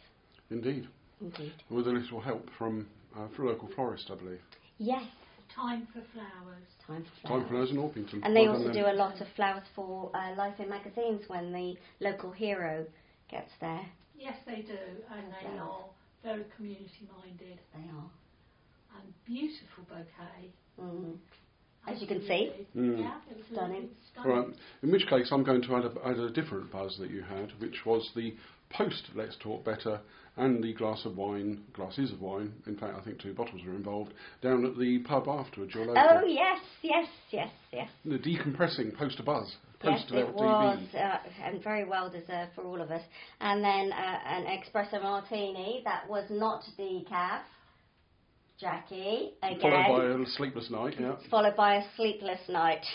Indeed. 0.50 0.88
Indeed. 1.22 1.54
With 1.70 1.88
a 1.88 1.92
little 1.92 2.20
help 2.22 2.48
from 2.58 2.88
uh, 3.18 3.22
a 3.38 3.42
local 3.42 3.70
florist, 3.76 4.10
I 4.12 4.16
believe. 4.16 4.40
Yes, 4.78 5.04
Time 5.56 5.88
for 5.94 6.02
flowers. 6.14 6.68
Time 6.86 7.06
for 7.06 7.28
Time 7.28 7.48
flowers. 7.48 7.48
for 7.48 7.50
flowers 7.50 7.70
in 7.72 7.78
Orpington. 7.78 8.22
And 8.26 8.36
they 8.36 8.42
Well 8.48 8.58
also 8.58 8.68
do 8.74 8.82
them. 8.84 8.96
a 8.96 8.98
lot 8.98 9.22
of 9.22 9.28
flowers 9.38 9.64
for 9.74 10.12
uh, 10.14 10.36
Life 10.36 10.60
in 10.60 10.68
magazines 10.70 11.22
when 11.28 11.54
the 11.54 11.76
local 12.02 12.32
hero 12.32 12.86
gets 13.32 13.52
there. 13.62 13.86
Yes, 14.20 14.36
they 14.46 14.64
do, 14.64 14.74
and 15.16 15.28
they 15.32 15.56
Flowers. 15.56 15.60
are 15.62 15.86
very 16.24 16.44
community 16.58 17.08
minded 17.24 17.60
They 17.74 17.80
are. 17.90 18.10
and 19.00 19.14
beautiful 19.26 19.84
bouquet. 19.88 20.52
Mm. 20.82 21.16
As 21.88 22.02
you 22.02 22.08
can 22.08 22.22
see. 22.26 22.52
Mm. 22.76 23.00
Yeah, 23.00 23.12
Stunning. 23.54 23.74
lovely, 23.84 23.90
stunning. 24.12 24.32
Right. 24.36 24.48
In 24.84 24.92
which 24.92 25.08
case, 25.08 25.28
I'm 25.32 25.44
going 25.44 25.62
to 25.62 25.76
add 25.76 25.86
a, 25.86 25.92
add 26.08 26.18
a 26.20 26.32
different 26.32 26.72
buzz 26.72 26.98
that 27.00 27.12
you 27.12 27.22
had, 27.22 27.52
which 27.60 27.86
was 27.86 28.10
the 28.16 28.34
post 28.78 29.04
Let's 29.16 29.36
Talk 29.42 29.64
Better 29.66 30.00
and 30.38 30.62
the 30.64 30.74
glass 30.74 31.06
of 31.06 31.16
wine, 31.16 31.64
glasses 31.74 32.12
of 32.12 32.20
wine. 32.22 32.52
In 32.68 32.76
fact, 32.76 32.94
I 33.00 33.02
think 33.04 33.22
two 33.22 33.34
bottles 33.34 33.62
were 33.66 33.74
involved 33.74 34.14
down 34.42 34.66
at 34.66 34.78
the 34.78 35.00
pub 35.00 35.28
afterwards. 35.30 35.74
Your 35.74 35.86
local. 35.86 36.04
Oh 36.10 36.26
yes, 36.26 36.60
yes, 36.82 37.08
yes, 37.32 37.50
yes. 37.72 37.88
The 38.04 38.18
decompressing 38.20 38.96
post 38.98 39.20
a 39.20 39.24
buzz. 39.24 39.56
Yes, 39.84 40.02
Post 40.02 40.12
it 40.14 40.28
LTB. 40.28 40.36
was, 40.36 40.80
uh, 40.96 41.18
and 41.44 41.64
very 41.64 41.86
well 41.86 42.10
deserved 42.10 42.52
for 42.56 42.64
all 42.64 42.82
of 42.82 42.90
us. 42.92 43.02
And 43.40 43.64
then 43.64 43.92
uh, 43.92 44.20
an 44.28 44.46
espresso 44.46 45.02
martini 45.02 45.82
that 45.86 46.10
was 46.10 46.26
not 46.30 46.64
decaf. 46.80 47.42
Jackie 48.60 49.32
again, 49.44 49.60
Followed 49.62 50.16
by 50.16 50.24
a 50.24 50.26
sleepless 50.38 50.70
night. 50.72 50.96
Yeah. 51.00 51.16
followed 51.30 51.56
by 51.58 51.76
a 51.76 51.84
sleepless 51.98 52.40
night. 52.48 52.86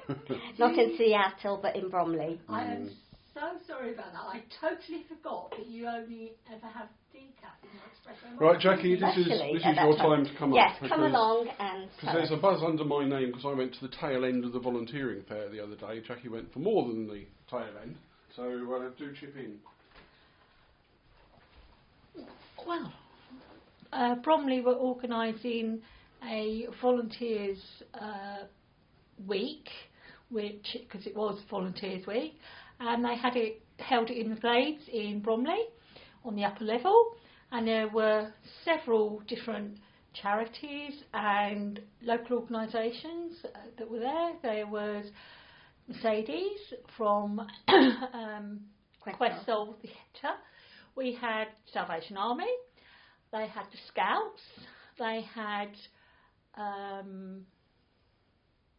not 0.58 0.78
in 0.78 0.94
Seattle, 0.98 1.58
but 1.60 1.74
in 1.74 1.88
Bromley. 1.88 2.38
I 2.48 2.62
am 2.64 2.68
Mm. 2.86 2.90
So 3.36 3.42
sorry 3.66 3.92
about 3.92 4.12
that. 4.12 4.22
I 4.24 4.42
totally 4.60 5.04
forgot 5.08 5.50
that 5.50 5.66
you 5.66 5.86
only 5.86 6.32
ever 6.48 6.66
have 6.66 6.88
decaf 7.14 7.52
in 7.62 7.68
your 7.76 7.84
espresso. 7.92 8.40
Right, 8.40 8.58
Jackie, 8.58 8.94
this 8.94 9.14
is 9.16 9.26
Especially 9.26 9.52
this 9.54 9.62
at 9.64 9.70
is 9.72 9.76
that 9.76 9.84
your 9.84 9.96
time. 9.96 10.24
time 10.24 10.24
to 10.24 10.38
come 10.38 10.52
yes, 10.54 10.70
up. 10.72 10.88
come 10.88 10.88
because- 10.88 11.12
along 11.12 11.48
and 11.58 11.90
Because 11.90 12.00
tell 12.04 12.14
there's 12.14 12.30
a 12.30 12.36
buzz 12.36 12.62
under 12.62 12.84
my 12.84 13.04
name 13.06 13.26
because 13.28 13.44
I 13.44 13.52
went 13.52 13.74
to 13.74 13.80
the 13.86 13.94
tail 14.00 14.24
end 14.24 14.44
of 14.46 14.52
the 14.52 14.58
volunteering 14.58 15.22
fair 15.28 15.48
the 15.50 15.60
other 15.62 15.76
day. 15.76 16.00
Jackie 16.06 16.28
went 16.28 16.50
for 16.52 16.60
more 16.60 16.86
than 16.88 17.06
the 17.06 17.26
tail 17.50 17.68
end. 17.82 17.96
So 18.34 18.42
uh, 18.44 18.90
do 18.98 19.12
chip 19.20 19.36
in. 19.36 19.58
Well, 22.66 22.92
uh, 23.92 24.14
Bromley 24.16 24.60
were 24.62 24.74
organising 24.74 25.80
a 26.28 26.66
volunteers 26.80 27.58
uh, 27.94 28.44
week, 29.26 29.68
which 30.30 30.76
because 30.80 31.06
it 31.06 31.14
was 31.14 31.38
volunteers 31.50 32.06
week, 32.06 32.34
and 32.80 33.04
they 33.04 33.16
had 33.16 33.36
it 33.36 33.62
held 33.78 34.10
it 34.10 34.18
in 34.18 34.30
the 34.30 34.40
Glades 34.40 34.82
in 34.92 35.20
Bromley 35.20 35.64
on 36.24 36.34
the 36.34 36.44
upper 36.44 36.64
level, 36.64 37.14
and 37.52 37.66
there 37.66 37.88
were 37.88 38.32
several 38.64 39.22
different 39.28 39.78
charities 40.20 40.94
and 41.12 41.80
local 42.02 42.38
organisations 42.38 43.36
uh, 43.44 43.58
that 43.78 43.90
were 43.90 44.00
there. 44.00 44.32
There 44.42 44.66
was 44.66 45.04
Mercedes 45.88 46.58
from 46.96 47.40
um, 47.68 48.60
Quest 49.00 49.18
Quest 49.18 49.46
Soul 49.46 49.76
Theatre. 49.80 50.34
We 50.96 51.16
had 51.20 51.48
Salvation 51.72 52.16
Army. 52.16 52.44
They 53.32 53.46
had 53.46 53.64
the 53.70 53.78
Scouts. 53.88 54.40
They 54.98 55.24
had 55.34 55.76
um, 56.56 57.42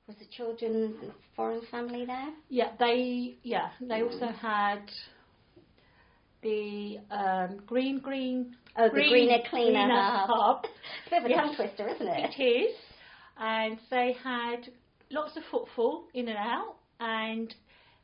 Was 0.07 0.15
the 0.17 0.25
children 0.35 0.95
foreign 1.35 1.61
family 1.69 2.05
there? 2.05 2.29
yeah 2.49 2.71
they 2.79 3.35
yeah 3.43 3.69
they 3.81 4.01
also 4.01 4.27
had 4.27 4.81
the 6.43 6.97
um, 7.11 7.57
Green 7.65 7.99
Green 7.99 8.55
Oh, 8.79 8.83
the 8.85 8.89
Green- 8.91 9.09
greener, 9.09 9.39
cleaner 9.49 9.87
hub. 9.89 10.29
Hub. 10.29 10.65
It's 10.65 11.07
a 11.07 11.09
bit 11.09 11.19
of 11.19 11.25
a 11.25 11.29
Yes. 11.29 11.39
tongue 11.39 11.55
twister, 11.55 11.89
isn't 11.89 12.07
it? 12.07 12.33
It 12.37 12.43
is, 12.43 12.75
and 13.39 13.79
they 13.89 14.15
had 14.23 14.69
lots 15.09 15.35
of 15.35 15.41
footfall 15.49 16.03
in 16.13 16.27
and 16.27 16.37
out, 16.37 16.75
and 16.99 17.53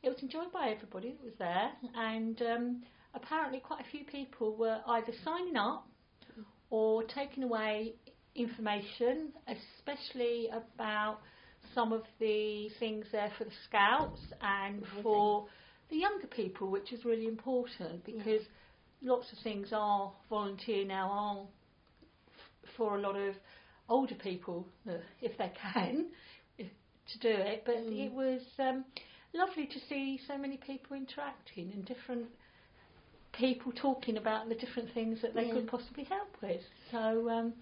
it 0.02 0.08
was 0.08 0.18
enjoyed 0.20 0.52
by 0.52 0.70
everybody 0.70 1.12
that 1.12 1.22
was 1.24 1.34
there. 1.38 1.70
And 1.94 2.42
um, 2.42 2.82
apparently, 3.14 3.60
quite 3.60 3.80
a 3.86 3.90
few 3.90 4.04
people 4.04 4.56
were 4.56 4.80
either 4.88 5.12
signing 5.24 5.56
up 5.56 5.86
or 6.70 7.04
taking 7.04 7.44
away 7.44 7.94
information, 8.34 9.28
especially 9.46 10.48
about 10.48 11.18
some 11.74 11.92
of 11.92 12.02
the 12.20 12.70
things 12.78 13.06
there 13.12 13.30
for 13.38 13.44
the 13.44 13.50
scouts 13.68 14.20
and 14.40 14.82
Amazing. 14.82 15.02
for 15.02 15.44
the 15.90 15.96
younger 15.96 16.26
people, 16.26 16.70
which 16.70 16.92
is 16.92 17.04
really 17.04 17.26
important 17.26 18.04
because 18.04 18.42
lots 19.02 19.32
of 19.32 19.38
things 19.42 19.68
are 19.72 20.12
volunteer 20.30 20.84
now 20.84 21.08
are 21.10 21.38
for 22.76 22.96
a 22.96 23.00
lot 23.00 23.16
of 23.16 23.34
older 23.88 24.14
people 24.14 24.66
if 25.20 25.36
they 25.38 25.52
can 25.60 26.06
if, 26.58 26.66
to 27.12 27.18
do 27.18 27.28
it. 27.28 27.62
But 27.66 27.76
Mm. 27.76 28.06
it 28.06 28.12
was 28.12 28.40
um, 28.58 28.84
lovely 29.32 29.66
to 29.66 29.78
see 29.88 30.18
so 30.26 30.38
many 30.38 30.56
people 30.56 30.96
interacting 30.96 31.70
and 31.72 31.84
different 31.84 32.26
people 33.32 33.72
talking 33.72 34.16
about 34.16 34.48
the 34.48 34.54
different 34.54 34.90
things 34.92 35.20
that 35.22 35.34
they 35.34 35.44
Yeah. 35.46 35.52
could 35.54 35.66
possibly 35.66 36.04
help 36.04 36.36
with. 36.40 36.62
So 36.90 37.28
um, 37.28 37.52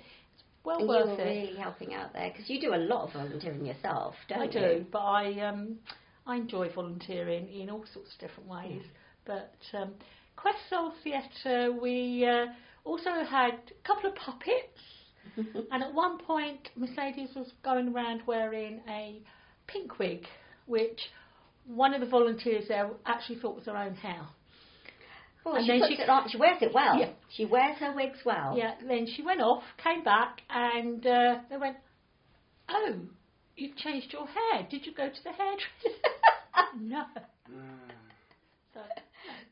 well 0.64 0.78
and 0.78 0.85
you 0.85 0.88
worth 0.88 1.19
were 1.19 1.25
it. 1.25 1.25
really 1.25 1.57
helping 1.57 1.95
out 1.95 2.12
there 2.12 2.31
because 2.31 2.49
you 2.49 2.61
do 2.61 2.75
a 2.75 2.76
lot 2.76 3.04
of 3.09 3.12
volunteering 3.12 3.64
yourself, 3.66 4.14
don't 4.28 4.40
I 4.40 4.45
you? 4.45 4.50
do, 4.50 4.87
but 4.90 4.99
I 5.00 5.40
um, 5.40 5.78
I 6.26 6.37
enjoy 6.37 6.71
volunteering 6.73 7.49
in 7.52 7.71
all 7.71 7.85
sorts 7.92 8.12
of 8.14 8.21
different 8.21 8.49
ways. 8.49 8.83
But 9.25 9.54
um, 9.75 9.92
Quest 10.37 10.59
Soul 10.71 10.92
Theatre, 11.04 11.73
we 11.73 12.26
uh, 12.26 12.47
also 12.85 13.25
had 13.28 13.54
a 13.71 13.87
couple 13.87 14.11
of 14.11 14.16
puppets, 14.16 14.81
and 15.71 15.83
at 15.83 15.95
one 15.95 16.19
point 16.19 16.69
Mercedes 16.76 17.31
was 17.35 17.52
going 17.64 17.95
around 17.95 18.23
wearing 18.26 18.81
a 18.88 19.21
pink 19.66 19.99
wig, 19.99 20.26
which 20.66 21.00
one 21.66 21.95
of 21.95 22.00
the 22.00 22.07
volunteers 22.07 22.64
there 22.69 22.90
actually 23.07 23.38
thought 23.38 23.54
was 23.57 23.66
her 23.66 23.76
own 23.76 23.95
hair. 23.95 24.23
Well, 25.44 25.56
And 25.56 25.66
she, 25.66 25.78
then 25.78 25.88
she- 25.88 26.02
it 26.02 26.08
on, 26.08 26.28
she 26.28 26.37
wears 26.37 26.62
it 26.62 26.72
well. 26.72 26.96
Yeah. 26.99 27.11
She 27.37 27.44
wears 27.44 27.76
her 27.78 27.92
wigs 27.94 28.18
well. 28.25 28.54
Yeah, 28.56 28.75
then 28.87 29.06
she 29.06 29.22
went 29.22 29.40
off, 29.40 29.62
came 29.82 30.04
back, 30.04 30.40
and 30.50 31.04
uh, 31.06 31.40
they 31.50 31.56
went, 31.56 31.76
"Oh, 32.68 32.94
you've 33.56 33.76
changed 33.76 34.12
your 34.12 34.26
hair. 34.26 34.66
Did 34.70 34.87
you 34.87 34.94
go 34.94 35.08
to 35.08 35.25
the 35.25 35.32
hairdresser?" 35.32 36.76
no. 36.80 37.04
So 38.75 38.80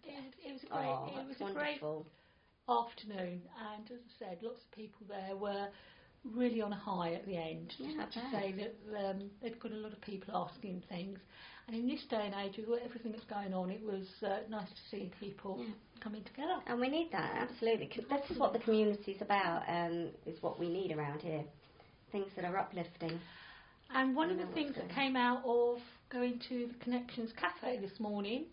it, 0.04 0.24
was- 0.24 0.34
it 0.46 0.52
was 0.52 0.62
a 0.62 0.66
great, 0.66 0.86
Oh, 0.86 1.08
it 1.20 1.26
was 1.28 1.36
that's 1.38 1.50
a 1.50 1.54
great 1.54 1.82
afternoon, 2.68 3.42
and 3.74 3.90
as 3.90 3.98
I 3.98 4.18
said, 4.18 4.38
lots 4.42 4.60
of 4.62 4.70
people 4.72 5.06
there 5.08 5.36
were 5.36 5.68
really 6.24 6.60
on 6.60 6.72
a 6.72 6.76
high 6.76 7.14
at 7.14 7.26
the 7.26 7.36
end. 7.36 7.72
Yeah, 7.78 8.02
I 8.02 8.04
to 8.06 8.20
say 8.30 8.52
that 8.58 9.08
um, 9.08 9.30
they'd 9.42 9.58
got 9.60 9.72
a 9.72 9.76
lot 9.76 9.92
of 9.92 10.00
people 10.00 10.34
asking 10.36 10.82
things, 10.88 11.18
and 11.66 11.76
in 11.76 11.86
this 11.86 12.00
day 12.10 12.26
and 12.26 12.34
age, 12.34 12.60
with 12.66 12.80
everything 12.84 13.12
that's 13.12 13.24
going 13.24 13.54
on, 13.54 13.70
it 13.70 13.82
was 13.82 14.06
uh, 14.24 14.38
nice 14.48 14.68
to 14.68 14.80
see 14.90 15.10
people 15.20 15.58
Yeah. 15.60 15.72
coming 16.00 16.24
together. 16.24 16.58
And 16.66 16.80
we 16.80 16.88
need 16.88 17.10
that, 17.12 17.36
absolutely. 17.48 17.90
This 18.08 18.30
is 18.30 18.38
what 18.38 18.52
the 18.52 18.58
community's 18.58 19.20
about, 19.22 19.62
um, 19.68 20.08
is 20.26 20.42
what 20.42 20.58
we 20.58 20.68
need 20.68 20.92
around 20.92 21.20
here. 21.22 21.44
Things 22.12 22.28
that 22.36 22.44
are 22.44 22.56
uplifting. 22.58 23.18
And 23.94 24.14
one 24.16 24.30
of 24.30 24.36
the 24.38 24.46
things 24.54 24.74
that 24.76 24.88
came 24.90 25.16
out 25.16 25.42
of 25.44 25.78
going 26.10 26.40
to 26.48 26.68
the 26.68 26.84
Connections 26.84 27.30
Cafe 27.38 27.78
this 27.80 27.98
morning, 28.00 28.44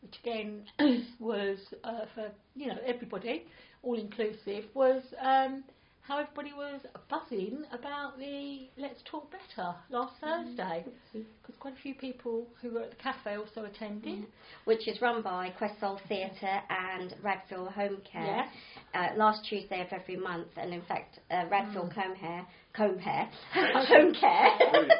which 0.00 0.14
again 0.22 0.64
was 1.20 1.58
uh, 1.84 2.06
for 2.14 2.30
you 2.54 2.66
know 2.68 2.78
everybody, 2.86 3.44
all 3.82 3.98
inclusive, 3.98 4.64
was 4.74 5.02
um, 5.20 5.64
how 6.12 6.18
everybody 6.18 6.52
was 6.54 6.82
buzzing 7.08 7.64
about 7.72 8.18
the 8.18 8.68
Let's 8.76 9.00
Talk 9.10 9.30
Better 9.30 9.74
last 9.88 10.12
Thursday, 10.20 10.84
because 11.14 11.56
quite 11.58 11.72
a 11.72 11.80
few 11.80 11.94
people 11.94 12.46
who 12.60 12.72
were 12.72 12.82
at 12.82 12.90
the 12.90 12.96
cafe 12.96 13.36
also 13.36 13.64
attended. 13.64 14.26
Which 14.66 14.86
is 14.88 15.00
run 15.00 15.22
by 15.22 15.48
Quest 15.56 15.80
Soul 15.80 15.98
Theatre 16.08 16.60
and 16.68 17.14
Radfield 17.24 17.72
Home 17.72 17.96
Care. 18.04 18.44
Yes. 18.44 18.48
Uh, 18.94 19.16
last 19.16 19.46
Tuesday 19.48 19.80
of 19.80 19.86
every 19.90 20.16
month, 20.16 20.48
and 20.58 20.74
in 20.74 20.82
fact, 20.82 21.18
uh, 21.30 21.46
Radfield 21.46 21.88
Mm. 21.88 21.94
Comb 21.94 22.14
Hair, 22.14 22.46
Comb 22.74 22.98
Hair, 22.98 23.30
Home 23.54 24.12
Care. 24.12 24.48
It. 24.60 24.92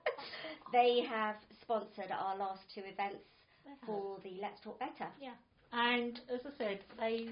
they 0.72 1.02
have 1.06 1.36
sponsored 1.60 2.10
our 2.18 2.38
last 2.38 2.62
two 2.74 2.80
events 2.80 3.24
for 3.84 4.16
the 4.24 4.38
Let's 4.40 4.58
Talk 4.64 4.78
Better. 4.78 5.10
Yeah, 5.20 5.34
and 5.72 6.18
as 6.32 6.40
I 6.46 6.50
said, 6.56 6.80
they 6.98 7.28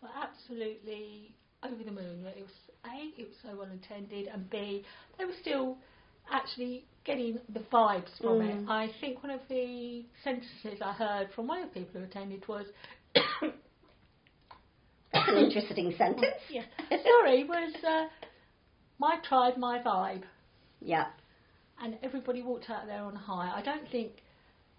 were 0.00 0.08
absolutely 0.22 1.34
over 1.64 1.82
the 1.84 1.90
moon. 1.90 2.24
It 2.36 2.42
was 2.42 2.52
A, 2.84 3.20
it 3.20 3.28
was 3.28 3.36
so 3.42 3.56
well 3.56 3.70
intended, 3.70 4.28
and 4.28 4.48
B, 4.50 4.84
they 5.18 5.24
were 5.24 5.32
still 5.40 5.76
actually 6.32 6.84
getting 7.04 7.38
the 7.52 7.60
vibes 7.60 8.10
from 8.20 8.40
Mm. 8.40 8.64
it. 8.64 8.68
I 8.68 8.88
think 9.00 9.22
one 9.22 9.30
of 9.32 9.40
the 9.48 10.04
sentences 10.24 10.80
I 10.82 10.92
heard 10.92 11.30
from 11.34 11.46
one 11.46 11.62
of 11.62 11.68
the 11.72 11.80
people 11.80 12.00
who 12.00 12.06
attended 12.06 12.46
was, 12.48 12.66
That's 15.12 15.28
an 15.28 15.36
interesting 15.38 15.94
sentence. 15.98 16.34
yeah, 16.50 16.62
sorry, 16.90 17.44
was 17.44 17.74
uh, 17.86 18.06
my 18.98 19.16
tribe, 19.26 19.56
my 19.56 19.78
vibe. 19.80 20.22
Yeah. 20.80 21.06
and 21.82 21.96
everybody 22.02 22.42
walked 22.42 22.70
out 22.70 22.86
there 22.86 23.02
on 23.02 23.14
high. 23.14 23.52
I 23.54 23.62
don't 23.62 23.88
think 23.90 24.12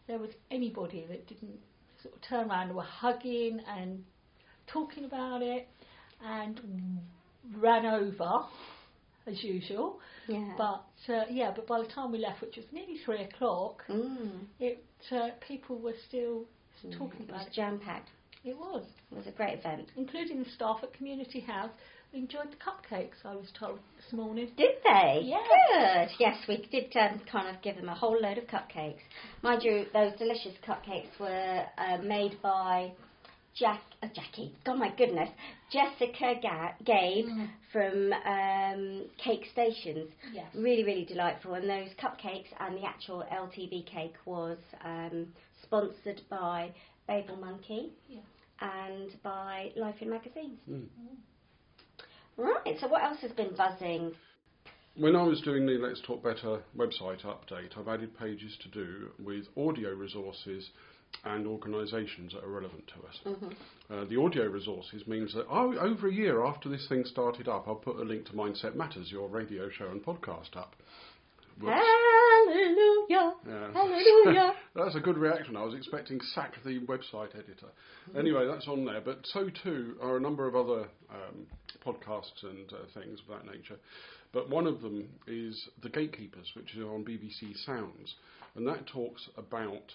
there 0.07 0.17
was 0.19 0.29
anybody 0.51 1.05
that 1.09 1.27
didn't 1.27 1.59
sort 2.01 2.15
of 2.15 2.21
turn 2.21 2.49
around 2.49 2.67
and 2.67 2.75
were 2.75 2.81
hugging 2.83 3.59
and 3.67 4.03
talking 4.67 5.05
about 5.05 5.41
it 5.41 5.67
and 6.23 6.59
ran 7.57 7.85
over 7.85 8.45
as 9.27 9.43
usual. 9.43 9.99
Yeah. 10.27 10.53
But 10.57 11.13
uh, 11.13 11.23
yeah, 11.29 11.51
but 11.55 11.67
by 11.67 11.79
the 11.81 11.87
time 11.87 12.11
we 12.11 12.17
left, 12.17 12.41
which 12.41 12.57
was 12.57 12.65
nearly 12.71 12.97
three 13.05 13.23
o'clock, 13.23 13.83
mm. 13.89 14.41
it 14.59 14.83
uh, 15.11 15.29
people 15.47 15.77
were 15.79 15.95
still 16.07 16.45
talking 16.97 17.21
it 17.21 17.29
about 17.29 17.39
was 17.39 17.47
it. 17.47 17.53
jam 17.53 17.79
packed. 17.79 18.09
It 18.43 18.57
was, 18.57 18.83
It 19.11 19.15
was 19.17 19.27
a 19.27 19.31
great 19.31 19.59
event. 19.59 19.89
including 19.97 20.43
the 20.43 20.49
staff 20.51 20.77
at 20.81 20.93
Community 20.93 21.41
House 21.41 21.71
enjoyed 22.13 22.49
the 22.51 22.55
cupcakes. 22.55 23.25
I 23.25 23.35
was 23.35 23.47
told 23.59 23.79
this 23.97 24.13
morning. 24.13 24.49
Did 24.55 24.75
they? 24.85 25.21
Yeah. 25.25 25.37
Good. 25.73 26.09
Yes, 26.19 26.37
we 26.47 26.65
did 26.71 26.95
um, 26.95 27.19
kind 27.29 27.53
of 27.53 27.61
give 27.61 27.75
them 27.75 27.89
a 27.89 27.95
whole 27.95 28.17
load 28.21 28.37
of 28.37 28.45
cupcakes. 28.45 29.01
Mind 29.41 29.63
you, 29.63 29.85
those 29.93 30.13
delicious 30.17 30.53
cupcakes 30.65 31.19
were 31.19 31.63
uh, 31.77 31.97
made 32.03 32.41
by 32.41 32.93
Jack, 33.59 33.81
uh, 34.03 34.07
Jackie. 34.13 34.53
God, 34.65 34.77
my 34.77 34.93
goodness, 34.95 35.29
Jessica 35.71 36.35
Ga- 36.41 36.75
Gabe 36.85 37.25
Mm. 37.25 37.49
from 37.71 38.13
um, 38.13 39.09
Cake 39.17 39.45
Stations. 39.51 40.09
Yes. 40.33 40.45
Really, 40.55 40.83
really 40.83 41.05
delightful. 41.05 41.53
And 41.55 41.69
those 41.69 41.89
cupcakes 41.99 42.47
and 42.59 42.77
the 42.77 42.85
actual 42.85 43.23
LTB 43.31 43.85
cake 43.87 44.15
was 44.25 44.57
um, 44.83 45.33
sponsored 45.63 46.21
by 46.29 46.71
Babel 47.07 47.37
Monkey 47.37 47.89
Yeah. 48.07 48.19
and 48.61 49.11
by 49.23 49.71
Life 49.75 50.01
in 50.01 50.09
Magazines. 50.09 50.59
Mm. 50.69 50.87
Right. 52.37 52.77
So 52.79 52.87
what 52.87 53.03
else 53.03 53.19
has 53.21 53.31
been 53.31 53.55
buzzing? 53.55 54.13
When 54.95 55.15
I 55.15 55.23
was 55.23 55.41
doing 55.41 55.65
the 55.65 55.73
Let's 55.73 56.01
Talk 56.05 56.23
Better 56.23 56.61
website 56.75 57.23
update, 57.23 57.77
I've 57.77 57.87
added 57.87 58.17
pages 58.17 58.55
to 58.63 58.69
do 58.69 59.09
with 59.19 59.45
audio 59.55 59.91
resources 59.93 60.69
and 61.23 61.47
organisations 61.47 62.33
that 62.33 62.43
are 62.43 62.49
relevant 62.49 62.87
to 62.87 63.07
us. 63.07 63.19
Mhm. 63.25 63.55
Uh, 63.89 64.05
the 64.05 64.17
audio 64.17 64.45
resources 64.47 65.05
means 65.07 65.33
that 65.33 65.45
oh, 65.49 65.77
over 65.77 66.07
a 66.07 66.13
year 66.13 66.45
after 66.45 66.69
this 66.69 66.87
thing 66.87 67.03
started 67.05 67.47
up, 67.47 67.67
I'll 67.67 67.75
put 67.75 67.97
a 67.97 68.03
link 68.03 68.25
to 68.27 68.33
Mindset 68.33 68.75
Matters, 68.75 69.11
your 69.11 69.27
radio 69.27 69.69
show 69.69 69.87
and 69.87 70.03
podcast 70.03 70.55
up. 70.55 70.75
Whoops. 71.59 71.73
Hallelujah. 71.73 73.33
Yeah. 73.47 73.73
Hallelujah. 73.73 74.53
that's 74.75 74.95
a 74.95 74.99
good 74.99 75.17
reaction. 75.17 75.55
I 75.55 75.63
was 75.63 75.73
expecting 75.73 76.19
sack 76.35 76.53
the 76.63 76.79
website 76.81 77.33
editor. 77.33 77.67
Anyway, 78.15 78.45
that's 78.45 78.67
on 78.67 78.85
there. 78.85 79.01
But 79.01 79.25
so 79.25 79.49
too 79.63 79.95
are 80.01 80.17
a 80.17 80.19
number 80.19 80.47
of 80.47 80.55
other 80.55 80.87
um, 81.09 81.47
podcasts 81.85 82.43
and 82.43 82.71
uh, 82.71 82.85
things 82.93 83.19
of 83.21 83.27
that 83.35 83.51
nature. 83.51 83.77
But 84.33 84.49
one 84.49 84.67
of 84.67 84.81
them 84.81 85.07
is 85.25 85.67
The 85.81 85.89
Gatekeepers, 85.89 86.51
which 86.55 86.75
is 86.75 86.83
on 86.83 87.03
BBC 87.03 87.55
Sounds. 87.65 88.15
And 88.55 88.67
that 88.67 88.85
talks 88.85 89.27
about 89.35 89.93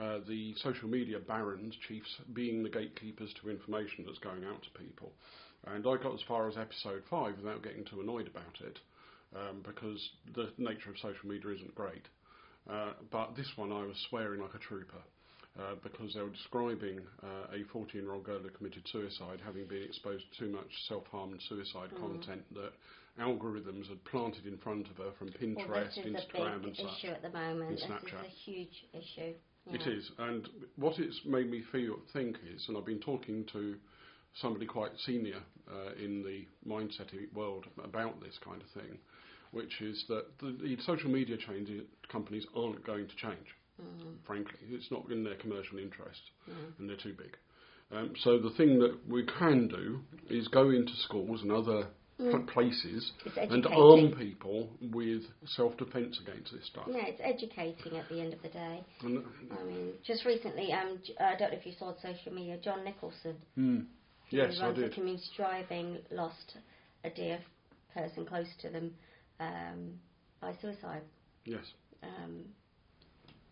uh, 0.00 0.18
the 0.28 0.54
social 0.56 0.88
media 0.88 1.18
barons, 1.18 1.74
chiefs, 1.88 2.08
being 2.32 2.62
the 2.62 2.68
gatekeepers 2.70 3.32
to 3.42 3.50
information 3.50 4.04
that's 4.06 4.18
going 4.18 4.44
out 4.44 4.62
to 4.62 4.70
people. 4.78 5.12
And 5.66 5.86
I 5.86 5.96
got 5.96 6.14
as 6.14 6.22
far 6.26 6.48
as 6.48 6.56
episode 6.56 7.02
five 7.10 7.36
without 7.36 7.62
getting 7.62 7.84
too 7.84 8.00
annoyed 8.00 8.26
about 8.26 8.56
it, 8.60 8.78
um, 9.36 9.62
because 9.64 10.00
the 10.34 10.50
nature 10.58 10.90
of 10.90 10.96
social 10.98 11.28
media 11.28 11.50
isn't 11.52 11.74
great. 11.74 12.06
Uh, 12.68 12.92
but 13.10 13.36
this 13.36 13.50
one 13.56 13.72
I 13.72 13.84
was 13.84 13.96
swearing 14.08 14.40
like 14.40 14.54
a 14.54 14.58
trooper. 14.58 15.02
Uh, 15.60 15.74
because 15.82 16.14
they 16.14 16.22
were 16.22 16.30
describing 16.30 16.98
uh, 17.22 17.52
a 17.54 17.62
14 17.70 18.00
year 18.00 18.12
old 18.12 18.24
girl 18.24 18.38
who 18.38 18.48
committed 18.48 18.82
suicide, 18.90 19.38
having 19.44 19.66
been 19.66 19.82
exposed 19.82 20.24
to 20.32 20.46
too 20.46 20.50
much 20.50 20.64
self 20.88 21.06
harm 21.08 21.32
and 21.32 21.42
suicide 21.46 21.90
Mm. 21.92 22.00
content 22.00 22.42
that 22.54 22.72
algorithms 23.20 23.86
had 23.86 24.02
planted 24.04 24.46
in 24.46 24.56
front 24.56 24.88
of 24.88 24.96
her 24.96 25.10
from 25.18 25.28
Pinterest, 25.28 25.68
Well, 25.68 25.76
Pinterest, 25.76 25.94
this 25.94 26.06
is 26.06 26.12
Instagram, 26.24 26.56
a 26.56 26.58
big 26.58 26.66
and 26.68 26.76
such. 26.78 26.86
issue 27.04 27.08
at 27.12 27.20
the 27.20 27.28
moment. 27.30 27.70
This 27.70 27.84
Snapchat. 27.84 28.24
is 28.24 28.32
a 28.32 28.50
huge 28.50 28.86
issue. 28.94 29.34
It 29.70 29.80
Yeah. 29.86 29.92
is, 29.92 30.10
and 30.18 30.48
what 30.76 30.98
it's 30.98 31.24
made 31.24 31.50
me 31.50 31.62
feel 31.62 32.00
think 32.12 32.36
is, 32.52 32.68
and 32.68 32.76
I've 32.76 32.84
been 32.84 33.00
talking 33.00 33.44
to 33.52 33.76
somebody 34.34 34.66
quite 34.66 34.98
senior 35.00 35.42
uh, 35.70 35.92
in 35.94 36.22
the 36.22 36.46
mindset 36.66 37.12
world 37.32 37.66
about 37.82 38.20
this 38.20 38.38
kind 38.38 38.60
of 38.60 38.68
thing, 38.70 38.98
which 39.52 39.80
is 39.80 40.04
that 40.08 40.38
the, 40.38 40.52
the 40.52 40.76
social 40.82 41.10
media 41.10 41.36
change 41.36 41.70
companies 42.08 42.46
aren't 42.56 42.84
going 42.84 43.06
to 43.06 43.16
change. 43.16 43.46
Mm, 43.80 44.16
Frankly, 44.24 44.58
it's 44.70 44.90
not 44.90 45.10
in 45.10 45.22
their 45.24 45.36
commercial 45.36 45.78
interest, 45.78 46.22
mm. 46.48 46.78
and 46.78 46.88
they're 46.88 46.96
too 46.96 47.14
big. 47.14 47.36
Um, 47.92 48.14
so 48.22 48.38
the 48.38 48.50
thing 48.50 48.78
that 48.80 49.06
we 49.08 49.24
can 49.24 49.68
do 49.68 50.00
is 50.30 50.48
go 50.48 50.70
into 50.70 50.94
schools 50.96 51.42
and 51.42 51.52
other 51.52 51.88
Mm. 52.22 52.46
places 52.46 53.12
and 53.36 53.66
arm 53.66 54.12
people 54.16 54.68
with 54.92 55.22
self-defence 55.44 56.20
against 56.22 56.52
this 56.52 56.66
stuff. 56.66 56.86
Yeah, 56.88 57.06
it's 57.06 57.20
educating 57.22 57.98
at 57.98 58.08
the 58.08 58.20
end 58.20 58.32
of 58.32 58.42
the 58.42 58.48
day. 58.48 58.84
And, 59.02 59.24
I 59.58 59.64
mean, 59.64 59.92
just 60.06 60.24
recently, 60.24 60.72
um, 60.72 60.98
J- 61.04 61.16
I 61.18 61.34
don't 61.36 61.50
know 61.50 61.58
if 61.58 61.66
you 61.66 61.72
saw 61.78 61.86
on 61.86 61.94
social 62.00 62.32
media, 62.32 62.58
John 62.62 62.84
Nicholson, 62.84 63.34
mm, 63.58 63.86
who 64.30 64.36
yes, 64.36 64.56
I 64.60 64.66
runs 64.66 64.78
did. 64.78 64.94
community 64.94 65.24
driving, 65.36 65.98
lost 66.12 66.58
a 67.04 67.10
dear 67.10 67.40
person 67.92 68.24
close 68.24 68.46
to 68.60 68.68
them 68.70 68.94
um, 69.40 69.98
by 70.40 70.54
suicide. 70.62 71.02
Yes. 71.44 71.64
Um, 72.04 72.44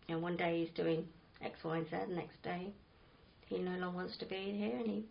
and 0.07 0.21
one 0.21 0.37
day 0.37 0.61
he's 0.63 0.73
doing 0.75 1.05
X, 1.41 1.57
Y, 1.63 1.77
and 1.77 1.89
Z. 1.89 1.95
The 2.07 2.15
next 2.15 2.41
day, 2.41 2.73
he 3.47 3.57
no 3.57 3.71
longer 3.71 3.97
wants 3.97 4.17
to 4.17 4.25
be 4.25 4.35
here, 4.57 4.77
and 4.77 4.87
he, 4.87 5.05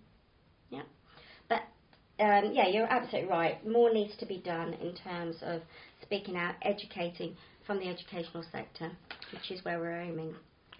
um, 2.21 2.53
yeah, 2.53 2.69
you're 2.69 2.87
absolutely 2.91 3.31
right. 3.31 3.67
More 3.67 3.93
needs 3.93 4.17
to 4.19 4.27
be 4.27 4.39
done 4.39 4.75
in 4.75 4.95
terms 4.95 5.37
of 5.43 5.63
speaking 6.03 6.37
out, 6.37 6.55
educating 6.63 7.37
from 7.67 7.79
the 7.79 7.89
educational 7.89 8.45
sector, 8.53 8.91
which 9.33 9.51
is 9.51 9.65
where 9.65 9.79
we're 9.79 10.01
aiming. 10.01 10.35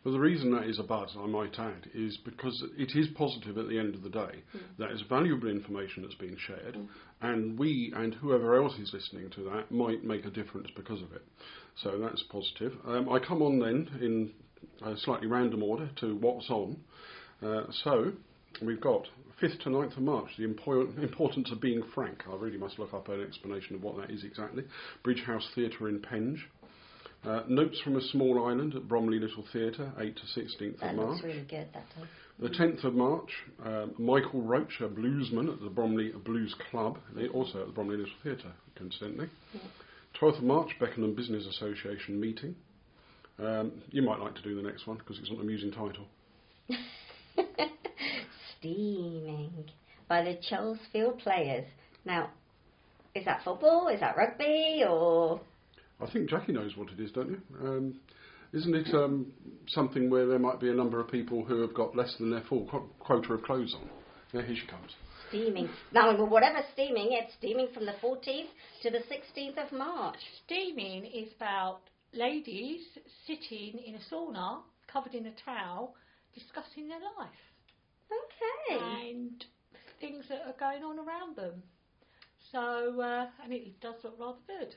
Well, 0.05 0.15
the 0.15 0.21
reason 0.21 0.51
that 0.53 0.65
is 0.65 0.79
a 0.79 0.83
buzz, 0.83 1.15
I 1.19 1.27
might 1.27 1.59
add, 1.59 1.91
is 1.95 2.17
because 2.25 2.65
it 2.79 2.93
is 2.97 3.09
positive 3.17 3.59
at 3.59 3.69
the 3.69 3.79
end 3.79 3.95
of 3.95 4.03
the 4.03 4.09
day. 4.09 4.43
That 4.79 4.93
is 4.93 5.03
valuable 5.11 5.49
information 5.49 6.03
that's 6.03 6.15
being 6.15 6.39
shared, 6.39 6.75
Mm. 6.75 6.89
and 7.21 7.59
we 7.59 7.93
and 7.95 8.15
whoever 8.15 8.57
else 8.57 8.79
is 8.79 8.95
listening 8.95 9.29
to 9.31 9.43
that 9.51 9.71
might 9.71 10.03
make 10.03 10.25
a 10.25 10.31
difference 10.31 10.69
because 10.75 11.03
of 11.03 11.13
it. 11.13 11.23
So 11.77 11.99
that's 11.99 12.23
positive. 12.31 12.79
Um, 12.87 13.11
I 13.11 13.19
come 13.19 13.43
on 13.43 13.59
then 13.59 13.89
in 14.01 14.33
a 14.83 14.97
slightly 14.97 15.27
random 15.27 15.63
order 15.63 15.91
to 15.97 16.17
what's 16.17 16.49
on. 16.49 16.79
Uh, 17.43 17.65
so 17.85 18.13
we've 18.63 18.81
got 18.81 19.07
5th 19.43 19.61
to 19.63 19.69
9th 19.71 19.97
of 19.97 20.03
March, 20.03 20.29
the 20.39 20.47
impo- 20.47 21.03
importance 21.03 21.51
of 21.51 21.61
being 21.61 21.83
frank. 21.95 22.23
I 22.31 22.35
really 22.37 22.59
must 22.59 22.79
look 22.79 22.93
up 22.93 23.09
an 23.09 23.23
explanation 23.23 23.75
of 23.77 23.83
what 23.83 23.97
that 23.97 24.11
is 24.11 24.23
exactly. 24.25 24.65
Bridge 25.03 25.23
House 25.27 25.47
Theatre 25.55 25.89
in 25.89 26.01
Penge. 26.01 26.47
Uh, 27.25 27.43
Notes 27.49 27.79
from 27.83 27.97
a 27.97 28.01
Small 28.01 28.47
Island 28.47 28.75
at 28.75 28.89
Bromley 28.89 29.19
Little 29.19 29.45
Theatre, 29.53 29.93
8 29.99 30.17
to 30.17 30.41
16th 30.41 30.81
That 30.81 30.91
of 30.91 30.97
March. 30.97 31.23
really 31.23 31.45
good. 31.49 31.69
That 31.75 31.85
does. 31.99 32.09
The 32.39 32.49
10th 32.49 32.85
of 32.85 32.95
March, 32.95 33.31
um, 33.67 33.93
Michael 33.99 34.41
Roach, 34.41 34.81
a 34.81 34.89
bluesman 34.89 35.53
at 35.53 35.61
the 35.63 35.69
Bromley 35.69 36.13
Blues 36.25 36.55
Club, 36.71 36.99
also 37.35 37.61
at 37.61 37.67
the 37.67 37.73
Bromley 37.73 37.99
Little 37.99 38.15
Theatre, 38.23 38.53
coincidentally. 38.79 39.29
Yeah. 39.53 39.61
12th 40.19 40.39
of 40.39 40.45
March, 40.45 40.71
Beckenham 40.81 41.15
Business 41.15 41.47
Association 41.47 42.19
meeting. 42.19 42.57
Um, 43.39 43.73
you 43.91 44.01
might 44.03 44.19
like 44.21 44.35
to 44.37 44.43
do 44.43 44.55
the 44.55 44.63
next 44.63 44.87
one 44.87 44.97
because 44.97 45.19
it's 45.19 45.29
an 45.31 45.41
amusing 45.41 45.71
title. 45.71 46.07
Steaming 48.61 49.71
by 50.07 50.23
the 50.23 50.37
Chelsfield 50.51 51.19
players. 51.21 51.65
Now, 52.05 52.29
is 53.15 53.25
that 53.25 53.41
football? 53.43 53.89
Is 53.89 54.01
that 54.01 54.19
rugby? 54.19 54.85
Or 54.87 55.41
I 55.99 56.11
think 56.11 56.29
Jackie 56.29 56.53
knows 56.53 56.77
what 56.77 56.91
it 56.91 57.01
is, 57.01 57.11
don't 57.11 57.31
you? 57.31 57.41
Um, 57.59 58.01
isn't 58.53 58.75
it 58.75 58.95
um, 58.95 59.33
something 59.69 60.11
where 60.11 60.27
there 60.27 60.39
might 60.39 60.61
be 60.61 60.69
a 60.69 60.75
number 60.75 61.01
of 61.01 61.11
people 61.11 61.43
who 61.43 61.63
have 61.63 61.73
got 61.73 61.97
less 61.97 62.15
than 62.19 62.31
their 62.31 62.43
full 62.51 62.67
qu- 62.71 62.91
quota 62.99 63.33
of 63.33 63.43
clothes 63.45 63.75
on? 63.81 63.89
Yeah, 64.35 64.43
here 64.43 64.57
she 64.61 64.67
comes. 64.67 64.93
steaming? 65.29 65.71
Now, 65.93 66.15
whatever 66.27 66.59
steaming, 66.75 67.09
it's 67.13 67.33
steaming 67.39 67.69
from 67.73 67.87
the 67.87 67.95
14th 68.03 68.51
to 68.83 68.91
the 68.91 68.99
16th 68.99 69.67
of 69.67 69.73
March. 69.73 70.19
Steaming 70.45 71.07
is 71.07 71.29
about 71.37 71.81
ladies 72.13 72.83
sitting 73.27 73.81
in 73.87 73.95
a 73.95 74.15
sauna, 74.15 74.59
covered 74.93 75.15
in 75.15 75.27
a 75.27 75.33
towel, 75.47 75.95
discussing 76.35 76.89
their 76.89 77.01
life 77.19 77.31
Okay. 78.41 79.11
and 79.11 79.45
things 80.01 80.25
that 80.29 80.43
are 80.47 80.55
going 80.59 80.83
on 80.83 80.99
around 80.99 81.37
them. 81.37 81.63
So, 82.53 83.01
uh, 83.01 83.27
and 83.45 83.53
it, 83.53 83.81
does 83.81 83.95
look 84.03 84.17
rather 84.19 84.39
good. 84.47 84.75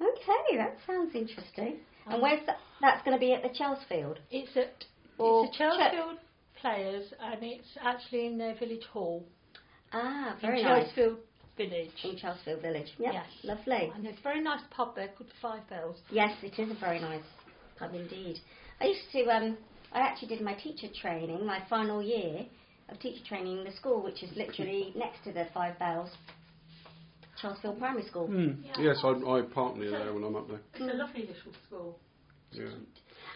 Okay, 0.00 0.56
that 0.56 0.76
sounds 0.86 1.14
interesting. 1.14 1.78
And 2.06 2.14
Um, 2.16 2.20
where's 2.22 2.44
that? 2.46 2.58
That's 2.80 3.02
going 3.04 3.16
to 3.16 3.20
be 3.20 3.32
at 3.34 3.42
the 3.42 3.50
Chelsfield. 3.50 4.18
It's 4.30 4.56
at 4.56 4.84
Or 5.18 5.46
it's 5.46 5.56
a 5.58 5.62
Chelsfield 5.62 6.18
Players, 6.60 7.12
and 7.20 7.42
it's 7.42 7.68
actually 7.82 8.26
in 8.26 8.36
their 8.38 8.54
village 8.54 8.84
hall 8.92 9.24
Ah, 9.92 10.36
very 10.40 10.60
in 10.60 10.66
nice. 10.66 10.86
Chelsfield 10.92 11.18
Village. 11.56 11.90
In 12.04 12.16
Chelsfield 12.16 12.62
Village. 12.62 12.88
Yep, 12.98 13.12
Yes. 13.12 13.26
lovely. 13.42 13.90
And 13.94 14.04
there's 14.04 14.18
a 14.18 14.22
very 14.22 14.40
nice 14.40 14.62
pub 14.70 14.94
there 14.94 15.08
called 15.08 15.28
the 15.30 15.34
Five 15.40 15.68
Bells. 15.68 15.98
Yes, 16.10 16.36
it 16.42 16.58
is 16.58 16.70
a 16.70 16.74
very 16.74 16.98
nice 17.00 17.24
pub 17.78 17.94
indeed. 17.94 18.38
I 18.80 18.86
used 18.86 19.10
to, 19.12 19.24
um, 19.30 19.58
I 19.92 20.00
actually 20.00 20.28
did 20.28 20.40
my 20.40 20.54
teacher 20.54 20.86
training, 21.00 21.44
my 21.46 21.60
final 21.68 22.02
year 22.02 22.46
of 22.88 22.98
teacher 23.00 23.24
training 23.28 23.58
in 23.58 23.64
the 23.64 23.72
school, 23.72 24.02
which 24.02 24.22
is 24.22 24.30
literally 24.36 24.92
next 24.96 25.24
to 25.24 25.32
the 25.32 25.46
Five 25.52 25.78
Bells, 25.78 26.10
Chelsfield 27.42 27.78
Primary 27.78 28.04
School. 28.06 28.28
Yeah. 28.30 28.72
Yes, 28.78 28.96
I, 29.02 29.08
I 29.08 29.42
park 29.42 29.76
near 29.76 29.90
there 29.90 30.12
when 30.12 30.24
I'm 30.24 30.36
up 30.36 30.48
there. 30.48 30.60
It's 30.74 30.80
a 30.82 30.96
lovely 30.96 31.22
little 31.22 31.52
school. 31.66 31.98
Yeah. 32.52 32.66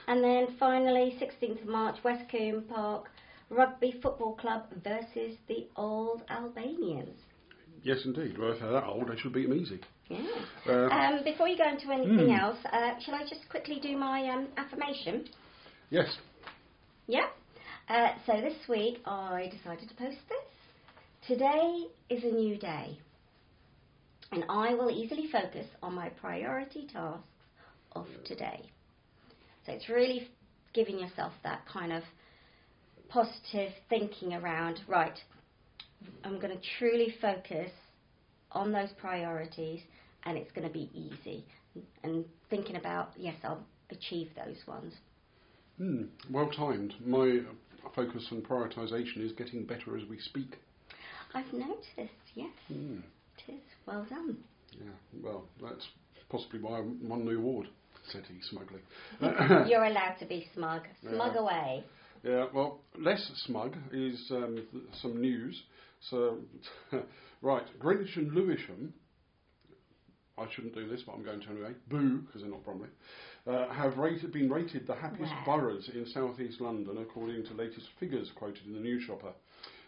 And 0.06 0.22
then 0.22 0.56
finally, 0.58 1.16
16th 1.20 1.62
of 1.62 1.68
March, 1.68 1.96
Westcombe 2.04 2.68
Park 2.68 3.08
Rugby 3.50 3.94
Football 4.02 4.34
Club 4.34 4.64
versus 4.82 5.36
the 5.48 5.66
Old 5.76 6.22
Albanians. 6.30 7.18
Yes, 7.82 7.98
indeed. 8.04 8.38
Well, 8.38 8.52
if 8.52 8.60
they're 8.60 8.72
that 8.72 8.84
old, 8.84 9.08
they 9.08 9.16
should 9.16 9.32
beat 9.32 9.48
them 9.48 9.58
easy. 9.58 9.80
Yeah. 10.08 10.18
Uh, 10.66 10.88
Um, 10.88 11.24
before 11.24 11.48
you 11.48 11.56
go 11.56 11.68
into 11.68 11.90
anything 11.92 12.28
Mm. 12.28 12.40
else, 12.40 12.58
uh, 12.72 12.98
shall 13.00 13.14
I 13.14 13.22
just 13.26 13.48
quickly 13.50 13.78
do 13.80 13.96
my 13.96 14.28
um, 14.28 14.48
affirmation? 14.56 15.28
yes. 15.90 16.16
Yeah. 17.06 17.26
Uh, 17.88 18.12
so 18.24 18.40
this 18.40 18.56
week 18.66 19.02
I 19.04 19.50
decided 19.52 19.90
to 19.90 19.94
post 19.94 20.16
this. 20.28 21.28
Today 21.28 21.84
is 22.08 22.24
a 22.24 22.34
new 22.34 22.56
day, 22.56 22.98
and 24.32 24.44
I 24.48 24.72
will 24.72 24.90
easily 24.90 25.28
focus 25.30 25.66
on 25.82 25.94
my 25.94 26.08
priority 26.08 26.88
tasks 26.90 27.26
of 27.92 28.06
today. 28.24 28.62
So 29.66 29.72
it's 29.72 29.88
really 29.90 30.28
giving 30.72 30.98
yourself 30.98 31.32
that 31.42 31.66
kind 31.70 31.92
of 31.92 32.02
positive 33.08 33.72
thinking 33.90 34.32
around, 34.32 34.80
right, 34.88 35.18
I'm 36.24 36.40
going 36.40 36.56
to 36.56 36.62
truly 36.78 37.14
focus 37.20 37.70
on 38.52 38.72
those 38.72 38.90
priorities 38.98 39.80
and 40.24 40.38
it's 40.38 40.52
going 40.52 40.66
to 40.66 40.72
be 40.72 40.90
easy. 40.94 41.44
And 42.02 42.24
thinking 42.48 42.76
about, 42.76 43.12
yes, 43.16 43.36
I'll 43.44 43.64
achieve 43.90 44.30
those 44.36 44.66
ones. 44.66 44.94
Hmm, 45.78 46.02
well 46.30 46.50
timed. 46.50 46.94
My 47.04 47.40
focus 47.94 48.26
and 48.30 48.44
prioritisation 48.46 49.18
is 49.24 49.32
getting 49.32 49.64
better 49.64 49.96
as 49.96 50.04
we 50.08 50.18
speak. 50.18 50.58
I've 51.34 51.52
noticed, 51.52 52.14
yes, 52.34 52.50
Hmm. 52.68 52.98
it 53.38 53.52
is. 53.54 53.60
Well 53.86 54.06
done. 54.08 54.36
Yeah, 54.72 54.90
well, 55.22 55.44
that's 55.62 55.86
possibly 56.28 56.60
why 56.60 56.78
I 56.78 56.80
won 57.02 57.24
the 57.24 57.36
award, 57.36 57.68
said 58.12 58.24
he 58.26 58.40
smugly. 58.42 58.80
You're 59.70 59.84
allowed 59.92 60.16
to 60.20 60.26
be 60.26 60.48
smug. 60.54 60.82
Smug 61.00 61.34
Yeah. 61.34 61.40
away. 61.40 61.84
Yeah, 62.22 62.46
well, 62.54 62.80
less 62.98 63.30
smug 63.46 63.76
is 63.92 64.30
um, 64.30 64.56
th- 64.72 64.84
some 65.02 65.20
news. 65.20 65.60
So, 66.10 66.38
right, 67.42 67.64
Greenwich 67.78 68.16
and 68.16 68.32
Lewisham, 68.32 68.94
I 70.36 70.46
shouldn't 70.50 70.74
do 70.74 70.88
this, 70.88 71.02
but 71.02 71.12
I'm 71.14 71.22
going 71.22 71.40
to 71.40 71.50
anyway, 71.50 71.74
boo, 71.88 72.18
because 72.18 72.42
they're 72.42 72.50
not 72.50 72.64
Bromley, 72.64 72.88
uh, 73.46 73.68
have 73.72 73.98
rated, 73.98 74.32
been 74.32 74.50
rated 74.50 74.86
the 74.86 74.94
happiest 74.94 75.32
Wow. 75.32 75.44
boroughs 75.46 75.88
in 75.94 76.06
South 76.06 76.40
East 76.40 76.60
London, 76.60 76.98
according 76.98 77.44
to 77.46 77.54
latest 77.54 77.88
figures 78.00 78.30
quoted 78.34 78.66
in 78.66 78.72
the 78.74 78.80
News 78.80 79.04
Shopper. 79.04 79.32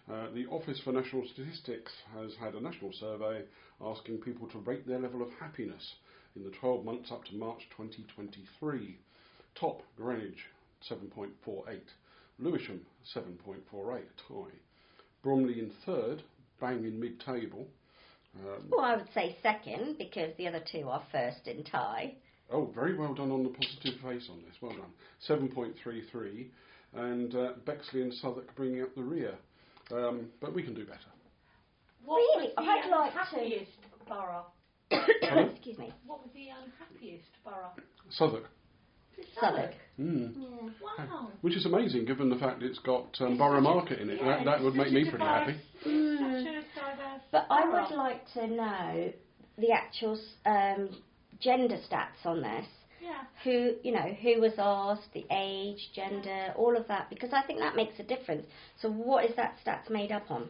Uh, 0.09 0.31
the 0.35 0.47
Office 0.47 0.79
for 0.85 0.93
National 0.93 1.27
Statistics 1.27 1.93
has 2.15 2.37
had 2.37 2.55
a 2.55 2.61
national 2.61 2.93
survey 2.93 3.43
asking 3.81 4.19
people 4.19 4.47
to 4.49 4.59
rate 4.59 4.87
their 4.87 5.01
level 5.01 5.21
of 5.21 5.33
happiness 5.41 5.97
in 6.37 6.45
the 6.45 6.51
12 6.51 6.85
months 6.85 7.11
up 7.11 7.25
to 7.25 7.35
March 7.35 7.63
2023. 7.77 8.99
Top 9.57 9.83
Greenwich 9.97 10.47
7.48, 10.89 11.81
Lewisham 12.39 12.87
7.48, 13.17 14.03
tie. 14.29 14.55
Bromley 15.23 15.59
in 15.59 15.71
third, 15.85 16.23
bang 16.61 16.85
in 16.85 17.01
mid-table. 17.01 17.67
Um, 18.45 18.65
Well, 18.71 18.81
I 18.85 18.97
would 18.97 19.09
say 19.15 19.37
second 19.43 19.97
because 19.99 20.31
the 20.37 20.47
other 20.49 20.63
two 20.71 20.89
are 20.89 21.03
first 21.13 21.47
in 21.47 21.65
tie. 21.65 22.15
oh, 22.53 22.67
very 22.75 22.95
well 22.97 23.15
done 23.15 23.31
on 23.31 23.43
the 23.43 23.51
positive 23.51 24.01
face 24.03 24.29
on 24.31 24.43
this. 24.47 24.55
Well 24.61 24.73
done. 24.77 24.93
7.33, 25.29 26.47
and 26.95 27.35
uh, 27.35 27.53
Bexley 27.65 28.03
and 28.03 28.13
Southwark 28.15 28.55
bringing 28.55 28.83
up 28.83 28.95
the 28.95 29.03
rear. 29.03 29.35
Um, 29.93 30.27
but 30.41 30.53
we 30.55 30.63
can 30.63 30.75
do 30.75 30.85
better. 30.85 30.99
What 32.05 32.17
Really? 32.17 32.49
was 32.49 32.53
the 32.57 32.63
I'd 32.63 32.91
like 32.91 33.13
to- 33.13 33.19
unhappiest 33.19 33.71
borough? 34.09 34.47
Excuse 35.53 35.79
me. 35.79 35.93
What 36.07 36.21
was 36.21 36.31
the 36.35 36.49
unhappiest 36.49 37.29
borough? 37.45 37.73
Southwark. 38.11 38.45
Southwark. 39.41 39.73
Mm. 40.01 40.35
Yeah. 40.37 40.71
Wow. 41.07 41.29
Which 41.41 41.57
is 41.57 41.65
amazing 41.67 42.05
given 42.05 42.29
the 42.29 42.37
fact 42.37 42.63
it's 42.63 42.79
got 42.81 43.17
um, 43.21 43.33
It's 43.33 43.39
Borough 43.39 43.55
such 43.55 43.59
a- 43.59 43.75
Market 43.75 43.99
in 44.01 44.11
it. 44.11 44.19
yeah, 44.21 44.37
that 44.37 44.45
that 44.45 44.63
would 44.63 44.75
make 44.75 44.89
such 44.89 44.93
a 44.93 44.95
me 44.95 45.11
pretty 45.11 45.25
diverse- 45.25 45.47
happy. 45.47 45.61
Mm. 45.87 46.19
Such 46.19 46.47
a 46.47 46.81
diverse 46.81 47.23
But 47.33 47.47
I 47.51 47.63
borough. 47.63 47.83
would 47.89 47.97
like 47.97 48.33
to 48.35 48.47
know 48.47 49.13
the 49.59 49.73
actual 49.73 50.21
um, 50.45 50.91
gender 51.41 51.77
stats 51.91 52.25
on 52.27 52.43
this. 52.43 52.67
Yeah. 53.03 53.23
Who 53.45 53.75
you 53.83 53.93
know 53.93 54.15
who 54.21 54.41
was 54.41 54.53
asked, 54.59 55.13
the 55.15 55.25
age, 55.31 55.91
gender, 55.95 56.53
all 56.57 56.77
of 56.77 56.87
that, 56.89 57.09
because 57.09 57.31
I 57.33 57.43
think 57.47 57.61
that 57.61 57.77
makes 57.77 57.99
a 57.99 58.03
difference. 58.03 58.47
So 58.81 58.91
what 58.91 59.25
is 59.25 59.35
that 59.37 59.55
stats 59.65 59.89
made 59.91 60.13
up 60.13 60.31
on? 60.31 60.49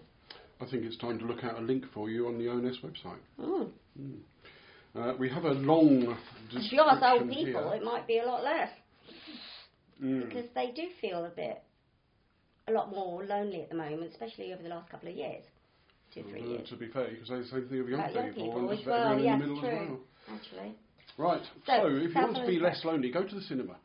I 0.61 0.65
think 0.65 0.85
it's 0.85 0.97
time 0.97 1.19
to 1.19 1.25
look 1.27 1.45
out 1.45 1.59
a 1.59 1.61
link 1.61 1.85
for 1.93 2.09
you 2.09 2.29
on 2.29 2.39
the 2.39 2.49
ONS 2.49 2.79
website. 2.83 3.21
Mm. 3.39 3.71
Uh, 4.97 5.13
we 5.19 5.29
have 5.29 5.45
a 5.45 5.51
long 5.53 6.17
If 6.53 6.73
you 6.73 6.81
ask 6.81 7.03
old 7.03 7.29
people, 7.29 7.69
here. 7.71 7.75
it 7.75 7.83
might 7.85 8.07
be 8.07 8.19
a 8.21 8.25
lot 8.25 8.43
less 8.43 8.71
Mm. 10.03 10.29
because 10.29 10.45
they 10.55 10.73
do 10.77 10.89
feel 11.01 11.25
a 11.25 11.31
bit, 11.31 11.63
a 12.69 12.73
lot 12.73 12.91
more 12.91 13.25
lonely 13.25 13.63
at 13.63 13.71
the 13.71 13.75
moment, 13.77 14.11
especially 14.13 14.53
over 14.53 14.63
the 14.63 14.69
last 14.69 14.91
couple 14.91 15.09
of 15.09 15.15
years, 15.17 15.43
two 16.13 16.23
three 16.25 16.43
Uh, 16.43 16.47
years. 16.49 16.69
to 16.69 16.77
be 16.77 16.89
fair, 16.89 17.11
you 17.11 17.17
can 17.19 17.27
say 17.27 17.39
the 17.39 17.47
same 17.49 17.69
thing 17.69 17.81
of 17.81 17.89
young 17.89 18.01
About 18.01 18.15
young 18.15 18.29
people, 18.35 18.45
people 18.45 18.61
and 18.61 18.71
as 18.71 18.77
just 18.79 18.85
veteran 18.87 19.09
well, 19.09 19.19
in 19.19 19.25
the 19.41 19.47
middle 19.47 19.61
true. 19.61 19.69
as 19.71 19.89
well. 19.89 20.01
Actually, 20.35 20.75
Right, 21.19 21.43
So, 21.67 21.73
so, 21.81 21.87
if 21.87 22.15
you 22.15 22.21
want 22.21 22.37
to 22.37 22.47
be 22.47 22.59
less 22.61 22.85
lonely, 22.85 23.11
go 23.11 23.23
to 23.25 23.35
the 23.35 23.41
cinema 23.43 23.77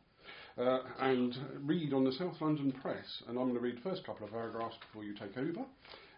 uh, 0.58 0.80
and 1.00 1.34
read 1.62 1.94
on 1.94 2.04
the 2.04 2.12
South 2.12 2.36
London 2.42 2.74
Press. 2.74 3.06
And 3.28 3.38
I'm 3.38 3.46
going 3.46 3.54
to 3.54 3.60
read 3.62 3.78
the 3.78 3.90
first 3.90 4.04
couple 4.06 4.26
of 4.26 4.34
paragraphs 4.34 4.76
before 4.88 5.06
you 5.06 5.14
take 5.14 5.38
over, 5.38 5.62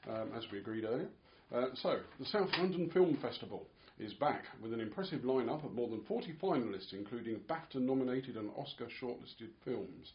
um, 0.09 0.31
as 0.35 0.43
we 0.51 0.57
agreed 0.57 0.85
earlier. 0.85 1.09
Uh, 1.53 1.67
so, 1.75 1.99
the 2.19 2.25
South 2.25 2.49
London 2.57 2.89
Film 2.91 3.15
Festival 3.21 3.67
is 3.99 4.13
back 4.13 4.45
with 4.61 4.73
an 4.73 4.81
impressive 4.81 5.21
lineup 5.21 5.63
of 5.63 5.73
more 5.73 5.87
than 5.87 6.03
40 6.03 6.33
finalists, 6.41 6.93
including 6.93 7.39
BAFTA 7.47 7.75
nominated 7.75 8.37
and 8.37 8.49
Oscar 8.57 8.87
shortlisted 9.01 9.49
films. 9.63 10.13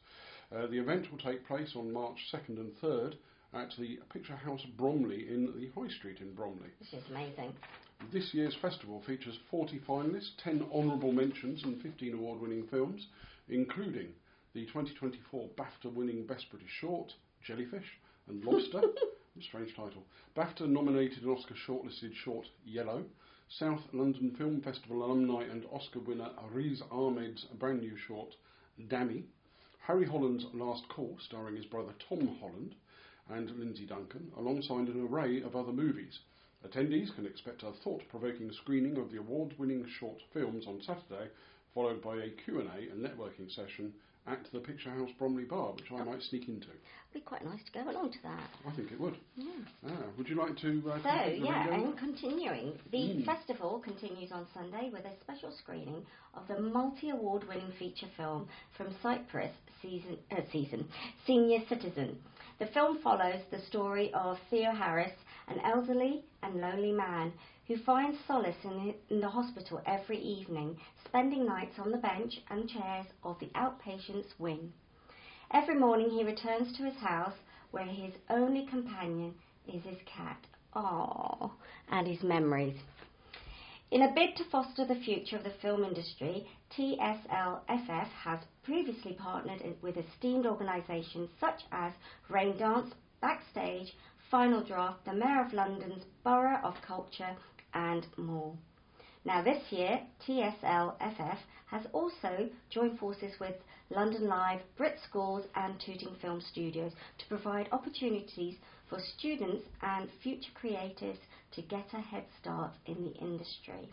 Uh, 0.54 0.66
the 0.66 0.78
event 0.78 1.10
will 1.10 1.18
take 1.18 1.46
place 1.46 1.72
on 1.76 1.92
March 1.92 2.18
2nd 2.32 2.58
and 2.58 2.72
3rd 2.82 3.14
at 3.54 3.72
the 3.78 3.98
Picture 4.12 4.36
House 4.36 4.64
Bromley 4.76 5.28
in 5.28 5.46
the 5.56 5.70
High 5.80 5.88
Street 5.88 6.20
in 6.20 6.34
Bromley. 6.34 6.70
This 6.80 7.00
is 7.00 7.10
amazing. 7.10 7.54
This 8.12 8.32
year's 8.32 8.54
festival 8.60 9.02
features 9.06 9.38
40 9.50 9.80
finalists, 9.80 10.30
10 10.42 10.66
honourable 10.72 11.12
mentions, 11.12 11.62
and 11.64 11.80
15 11.82 12.14
award 12.14 12.40
winning 12.40 12.66
films, 12.70 13.06
including 13.48 14.08
the 14.54 14.66
2024 14.66 15.48
BAFTA 15.56 15.92
winning 15.92 16.26
Best 16.26 16.46
British 16.50 16.70
Short, 16.80 17.12
Jellyfish, 17.42 17.98
and 18.28 18.44
Lobster. 18.44 18.82
Strange 19.40 19.70
title. 19.76 20.02
BAFTA 20.36 20.68
nominated 20.68 21.22
and 21.22 21.30
Oscar 21.36 21.54
shortlisted 21.54 22.12
short 22.14 22.46
Yellow. 22.64 23.04
South 23.50 23.94
London 23.94 24.30
Film 24.36 24.60
Festival 24.60 25.02
alumni 25.02 25.42
and 25.42 25.64
Oscar 25.72 26.00
winner 26.00 26.30
Riz 26.52 26.82
Ahmed's 26.90 27.44
brand 27.58 27.80
new 27.80 27.96
short 27.96 28.36
Dammy. 28.88 29.24
Harry 29.80 30.04
Holland's 30.04 30.44
Last 30.52 30.86
Call, 30.90 31.16
starring 31.18 31.56
his 31.56 31.64
brother 31.64 31.94
Tom 31.98 32.36
Holland 32.40 32.74
and 33.30 33.58
Lindsay 33.58 33.86
Duncan, 33.86 34.30
alongside 34.36 34.88
an 34.88 35.08
array 35.10 35.40
of 35.40 35.56
other 35.56 35.72
movies. 35.72 36.20
Attendees 36.62 37.14
can 37.14 37.24
expect 37.24 37.62
a 37.62 37.72
thought-provoking 37.72 38.52
screening 38.52 38.98
of 38.98 39.10
the 39.10 39.18
award-winning 39.18 39.86
short 39.86 40.20
films 40.34 40.66
on 40.66 40.82
Saturday, 40.82 41.30
followed 41.72 42.02
by 42.02 42.16
a 42.16 42.28
Q&A 42.28 42.90
and 42.90 43.02
networking 43.02 43.50
session 43.50 43.94
at 44.30 44.40
the 44.52 44.60
Picture 44.60 44.90
House 44.90 45.10
Bromley 45.18 45.44
Bar, 45.44 45.72
which 45.72 45.90
I 45.92 46.02
might 46.04 46.22
sneak 46.22 46.48
into. 46.48 46.66
It'd 46.68 47.14
be 47.14 47.20
quite 47.20 47.44
nice 47.44 47.60
to 47.64 47.72
go 47.72 47.90
along 47.90 48.12
to 48.12 48.18
that. 48.24 48.50
I 48.66 48.76
think 48.76 48.92
it 48.92 49.00
would. 49.00 49.14
Yeah. 49.36 49.46
Ah, 49.86 49.90
would 50.16 50.28
you 50.28 50.36
like 50.36 50.56
to? 50.58 50.82
Uh, 50.90 50.98
So, 51.02 51.30
yeah, 51.32 51.72
and 51.72 51.96
continuing, 51.96 52.78
the 52.92 52.98
Mm. 52.98 53.24
festival 53.24 53.78
continues 53.80 54.30
on 54.30 54.46
Sunday 54.52 54.90
with 54.92 55.04
a 55.06 55.16
special 55.20 55.50
screening 55.52 56.04
of 56.34 56.46
the 56.48 56.60
multi-award 56.60 57.48
winning 57.48 57.72
feature 57.78 58.08
film 58.16 58.46
from 58.76 58.94
Cyprus, 59.02 59.52
season, 59.80 60.18
uh, 60.30 60.42
season 60.52 60.86
Senior 61.26 61.60
Citizen. 61.68 62.22
The 62.58 62.66
film 62.66 62.98
follows 62.98 63.40
the 63.50 63.60
story 63.60 64.12
of 64.12 64.38
Theo 64.50 64.72
Harris, 64.72 65.12
an 65.46 65.60
elderly 65.60 66.24
and 66.42 66.60
lonely 66.60 66.92
man 66.92 67.32
who 67.68 67.76
finds 67.76 68.18
solace 68.26 68.56
in 68.64 68.94
the, 69.20 69.28
hospital 69.28 69.80
every 69.84 70.18
evening, 70.18 70.74
spending 71.04 71.44
nights 71.44 71.78
on 71.78 71.90
the 71.90 71.98
bench 71.98 72.40
and 72.48 72.66
chairs 72.66 73.04
of 73.22 73.38
the 73.40 73.50
outpatients 73.54 74.32
wing. 74.38 74.72
Every 75.52 75.74
morning 75.74 76.08
he 76.08 76.24
returns 76.24 76.74
to 76.76 76.84
his 76.84 76.96
house 76.96 77.34
where 77.70 77.84
his 77.84 78.14
only 78.30 78.64
companion 78.66 79.34
is 79.66 79.84
his 79.84 79.98
cat. 80.06 80.38
Aww, 80.74 81.50
and 81.90 82.06
his 82.06 82.22
memories. 82.22 82.78
In 83.90 84.02
a 84.02 84.14
bid 84.14 84.36
to 84.36 84.44
foster 84.44 84.86
the 84.86 85.00
future 85.00 85.36
of 85.36 85.44
the 85.44 85.50
film 85.60 85.84
industry, 85.84 86.48
TSLFF 86.74 88.08
has 88.24 88.40
previously 88.62 89.12
partnered 89.12 89.62
with 89.82 89.98
esteemed 89.98 90.46
organisations 90.46 91.28
such 91.38 91.60
as 91.70 91.92
Raindance, 92.30 92.92
Backstage, 93.20 93.94
Final 94.30 94.62
Draft, 94.62 95.04
the 95.06 95.14
Mayor 95.14 95.42
of 95.42 95.54
London's 95.54 96.04
Borough 96.22 96.60
of 96.62 96.74
Culture, 96.82 97.34
and 97.74 98.06
more. 98.16 98.54
Now, 99.24 99.42
this 99.42 99.62
year, 99.70 100.00
TSLFF 100.26 101.38
has 101.66 101.82
also 101.92 102.48
joined 102.70 102.98
forces 102.98 103.32
with 103.40 103.54
London 103.90 104.26
Live, 104.26 104.60
Brit 104.76 104.98
Schools, 105.08 105.44
and 105.54 105.74
Tooting 105.84 106.14
Film 106.20 106.40
Studios 106.40 106.92
to 107.18 107.26
provide 107.26 107.68
opportunities 107.72 108.56
for 108.88 108.98
students 109.18 109.64
and 109.82 110.08
future 110.22 110.50
creatives 110.62 111.18
to 111.52 111.62
get 111.62 111.86
a 111.92 112.00
head 112.00 112.24
start 112.40 112.72
in 112.86 113.04
the 113.04 113.12
industry. 113.20 113.88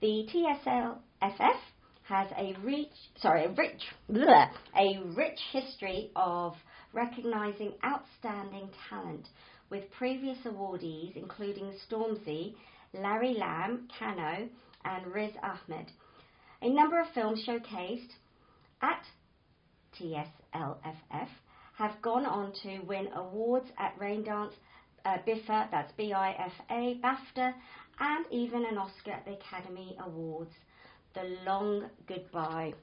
The 0.00 0.26
TSLFF 0.32 1.60
has 2.04 2.28
a 2.36 2.56
rich, 2.62 2.92
sorry, 3.20 3.44
a 3.44 3.50
rich, 3.50 3.82
bleh, 4.10 4.50
a 4.76 5.02
rich 5.14 5.38
history 5.52 6.10
of 6.16 6.54
recognising 6.92 7.72
outstanding 7.84 8.70
talent, 8.88 9.26
with 9.70 9.90
previous 9.90 10.38
awardees 10.44 11.16
including 11.16 11.72
Stormzy, 11.88 12.54
Larry 12.92 13.34
Lamb, 13.34 13.88
Kano, 13.98 14.48
and 14.84 15.06
Riz 15.06 15.32
Ahmed. 15.42 15.90
A 16.62 16.68
number 16.68 17.00
of 17.00 17.08
films 17.14 17.44
showcased 17.46 18.12
at 18.82 19.04
TSLFF 19.98 21.28
have 21.74 22.02
gone 22.02 22.26
on 22.26 22.52
to 22.62 22.80
win 22.80 23.08
awards 23.14 23.66
at 23.78 23.98
Raindance, 23.98 24.52
uh, 25.04 25.18
BIFA, 25.26 25.70
that's 25.70 25.92
B-I-F-A, 25.96 27.00
BAFTA, 27.02 27.54
and 28.00 28.26
even 28.30 28.64
an 28.64 28.78
Oscar 28.78 29.12
at 29.12 29.24
the 29.24 29.34
Academy 29.34 29.96
Awards. 30.04 30.52
The 31.14 31.36
Long 31.44 31.88
Goodbye. 32.06 32.74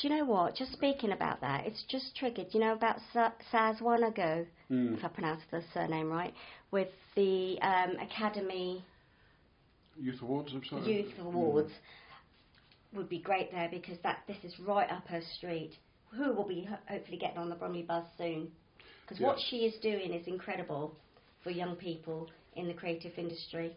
Do 0.00 0.08
you 0.08 0.16
know 0.16 0.24
what? 0.24 0.56
Just 0.56 0.72
speaking 0.72 1.12
about 1.12 1.40
that, 1.40 1.66
it's 1.66 1.84
just 1.88 2.16
triggered. 2.16 2.48
You 2.52 2.60
know 2.60 2.72
about 2.72 2.98
Sa- 3.12 3.32
one 3.80 4.00
Wanago, 4.00 4.46
Mm. 4.70 4.96
if 4.98 5.04
I 5.04 5.08
pronounce 5.08 5.42
the 5.50 5.62
surname 5.74 6.10
right, 6.10 6.32
with 6.70 6.88
the 7.16 7.58
um, 7.60 7.96
Academy 8.00 8.84
Youth 10.00 10.20
Awards, 10.22 10.50
I'm 10.54 10.62
sorry. 10.68 10.90
Youth 10.92 11.12
Awards. 11.20 11.70
Would 12.94 13.08
be 13.08 13.18
great 13.18 13.50
there 13.50 13.68
because 13.68 13.98
that 14.04 14.18
this 14.28 14.36
is 14.44 14.56
right 14.60 14.88
up 14.90 15.06
her 15.08 15.20
street. 15.36 15.72
Who 16.16 16.32
will 16.32 16.46
be 16.46 16.64
ho- 16.64 16.76
hopefully 16.88 17.18
getting 17.18 17.38
on 17.38 17.48
the 17.48 17.56
Bromley 17.56 17.82
Buzz 17.82 18.04
soon? 18.16 18.48
Because 19.02 19.20
what 19.20 19.36
she 19.50 19.58
is 19.66 19.74
doing 19.82 20.12
is 20.14 20.26
incredible 20.28 20.94
for 21.42 21.50
young 21.50 21.74
people 21.74 22.30
in 22.54 22.68
the 22.68 22.72
creative 22.74 23.12
industry. 23.18 23.76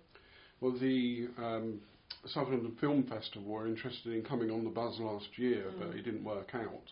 Well, 0.61 0.71
the 0.79 1.29
um, 1.39 1.79
Southampton 2.27 2.77
Film 2.79 3.03
Festival 3.09 3.49
were 3.49 3.67
interested 3.67 4.13
in 4.13 4.21
coming 4.23 4.51
on 4.51 4.63
the 4.63 4.69
buzz 4.69 4.99
last 4.99 5.27
year, 5.37 5.65
but 5.79 5.89
Mm. 5.91 5.95
it 5.99 6.03
didn't 6.03 6.23
work 6.23 6.51
out. 6.53 6.91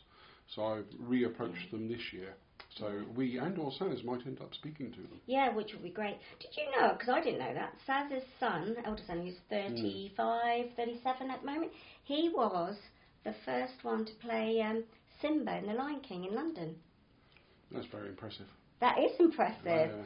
So 0.55 0.63
I've 0.65 0.85
reapproached 1.07 1.69
them 1.71 1.87
this 1.87 2.01
year. 2.11 2.33
So 2.77 2.91
we 3.15 3.37
and 3.37 3.57
or 3.57 3.71
Saz 3.71 4.03
might 4.03 4.25
end 4.25 4.41
up 4.41 4.53
speaking 4.53 4.91
to 4.91 4.97
them. 4.97 5.19
Yeah, 5.27 5.53
which 5.53 5.71
would 5.71 5.83
be 5.83 5.89
great. 5.89 6.17
Did 6.39 6.51
you 6.57 6.65
know? 6.81 6.93
Because 6.93 7.09
I 7.09 7.21
didn't 7.21 7.39
know 7.39 7.53
that. 7.53 7.73
Saz's 7.87 8.23
son, 8.39 8.75
elder 8.85 9.01
son, 9.07 9.21
who's 9.25 9.35
35, 9.49 10.65
37 10.75 11.31
at 11.31 11.39
the 11.41 11.45
moment, 11.45 11.71
he 12.03 12.29
was 12.33 12.75
the 13.23 13.33
first 13.45 13.73
one 13.83 14.05
to 14.05 14.11
play 14.15 14.61
um, 14.61 14.83
Simba 15.21 15.57
in 15.57 15.67
The 15.67 15.73
Lion 15.73 16.01
King 16.01 16.25
in 16.25 16.35
London. 16.35 16.75
That's 17.71 17.87
very 17.87 18.09
impressive. 18.09 18.47
That 18.81 18.97
is 18.99 19.11
impressive. 19.19 19.91
Uh, 19.91 20.03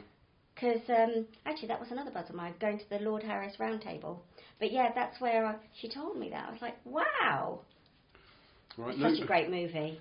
Because 0.54 0.88
um, 0.90 1.26
actually, 1.46 1.68
that 1.68 1.80
was 1.80 1.90
another 1.90 2.10
buzz 2.12 2.28
of 2.28 2.36
mine, 2.36 2.54
going 2.60 2.78
to 2.78 2.88
the 2.88 2.98
Lord 3.00 3.22
Harris 3.24 3.56
Roundtable. 3.58 4.18
But 4.60 4.72
yeah, 4.72 4.92
that's 4.94 5.20
where 5.20 5.44
I, 5.44 5.56
she 5.80 5.88
told 5.88 6.18
me 6.18 6.30
that. 6.30 6.48
I 6.48 6.52
was 6.52 6.62
like, 6.62 6.76
wow, 6.84 7.60
right, 8.76 8.96
such 9.00 9.20
a 9.22 9.26
great 9.26 9.50
movie. 9.50 9.98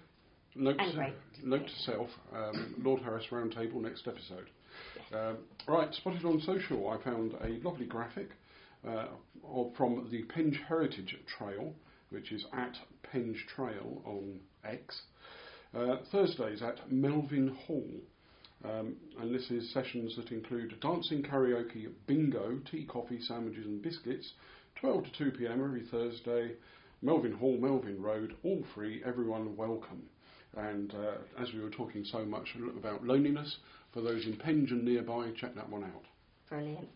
Note, 0.60 0.80
and 0.80 0.93
great. 0.93 1.13
note 1.43 1.65
to 1.65 1.76
self: 1.84 2.10
um, 2.36 2.76
Lord 2.84 3.02
Harris 3.02 3.26
Roundtable 3.32 3.82
next 3.82 4.08
episode. 4.08 4.50
Um, 5.13 5.38
right, 5.67 5.93
spotted 5.93 6.26
on 6.26 6.39
social, 6.41 6.89
I 6.89 7.04
found 7.04 7.34
a 7.41 7.60
lovely 7.67 7.86
graphic 7.86 8.30
uh, 8.88 9.08
of, 9.43 9.74
from 9.76 10.08
the 10.12 10.24
Penge 10.24 10.60
Heritage 10.67 11.15
Trail, 11.38 11.74
which 12.12 12.32
is 12.32 12.45
at 12.54 12.78
Penge 13.04 13.45
Trail 13.56 14.02
on 14.06 14.39
X. 14.63 15.02
Uh, 15.76 15.98
Thursdays 16.12 16.62
at 16.62 16.91
Melvin 16.91 17.56
Hall. 17.65 17.89
Um, 18.65 18.98
and 19.19 19.34
this 19.34 19.50
is 19.52 19.72
sessions 19.74 20.15
that 20.17 20.32
include 20.32 20.80
dancing, 20.82 21.24
karaoke, 21.24 21.88
bingo, 22.08 22.60
tea, 22.69 22.86
coffee, 22.86 23.22
sandwiches, 23.22 23.65
and 23.65 23.82
biscuits. 23.82 24.34
12 24.82 25.06
to 25.06 25.32
2 25.32 25.38
pm 25.38 25.63
every 25.63 25.84
Thursday. 25.89 26.54
Melvin 27.02 27.34
Hall, 27.34 27.58
Melvin 27.58 28.02
Road, 28.02 28.36
all 28.43 28.63
free, 28.76 29.02
everyone 29.06 29.56
welcome. 29.56 30.04
And 30.58 30.94
uh, 30.96 31.42
as 31.42 31.54
we 31.54 31.62
were 31.62 31.70
talking 31.70 32.04
so 32.06 32.26
much 32.26 32.56
about 32.78 33.04
loneliness, 33.06 33.58
for 33.94 34.02
those 34.02 34.26
in 34.26 34.36
Penge 34.38 34.72
and 34.72 34.84
nearby, 34.84 35.32
check 35.40 35.56
that 35.56 35.70
one 35.70 35.84
out. 35.84 36.04
Brilliant. 36.50 36.88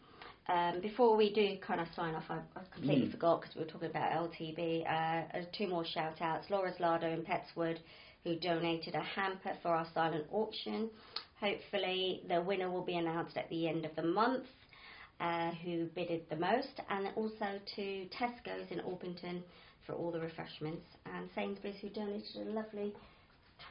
Um, 0.50 0.82
before 0.82 1.16
we 1.16 1.32
do 1.34 1.58
kind 1.66 1.80
of 1.80 1.88
sign 1.96 2.16
off, 2.16 2.26
I, 2.30 2.39
I 2.56 2.62
completely 2.74 3.08
Mm. 3.08 3.12
forgot 3.12 3.42
because 3.42 3.56
we 3.56 3.62
were 3.62 3.70
talking 3.70 3.89
about 3.89 4.12
LTB. 4.12 4.86
Uh, 4.86 5.38
uh, 5.38 5.42
two 5.58 5.68
more 5.68 5.86
shout 5.86 6.22
outs 6.22 6.50
Laura's 6.50 6.76
Lardo 6.80 7.13
in 7.13 7.24
Petts 7.24 7.56
Wood, 7.56 7.80
who 8.24 8.36
donated 8.36 8.96
a 8.96 9.02
hamper 9.02 9.54
for 9.62 9.70
our 9.70 9.88
silent 9.94 10.26
auction. 10.32 10.89
Hopefully, 11.39 12.24
the 12.28 12.42
winner 12.42 12.70
will 12.70 12.84
be 12.84 12.96
announced 12.98 13.38
at 13.38 13.50
the 13.50 13.68
end 13.68 13.86
of 13.86 13.96
the 13.96 14.04
month. 14.04 14.46
Uh, 15.20 15.52
who 15.63 15.86
bidded 15.96 16.22
the 16.30 16.36
most, 16.36 16.82
and 16.89 17.08
also 17.16 17.46
to 17.76 18.06
Tesco's 18.20 18.70
in 18.72 18.80
Orpington 18.82 19.42
for 19.86 19.94
all 19.94 20.12
the 20.12 20.20
refreshments, 20.20 20.84
and 21.06 21.30
Sainsbury's 21.36 21.78
who 21.80 21.88
donated 21.89 22.48
a 22.48 22.50
lovely 22.50 22.92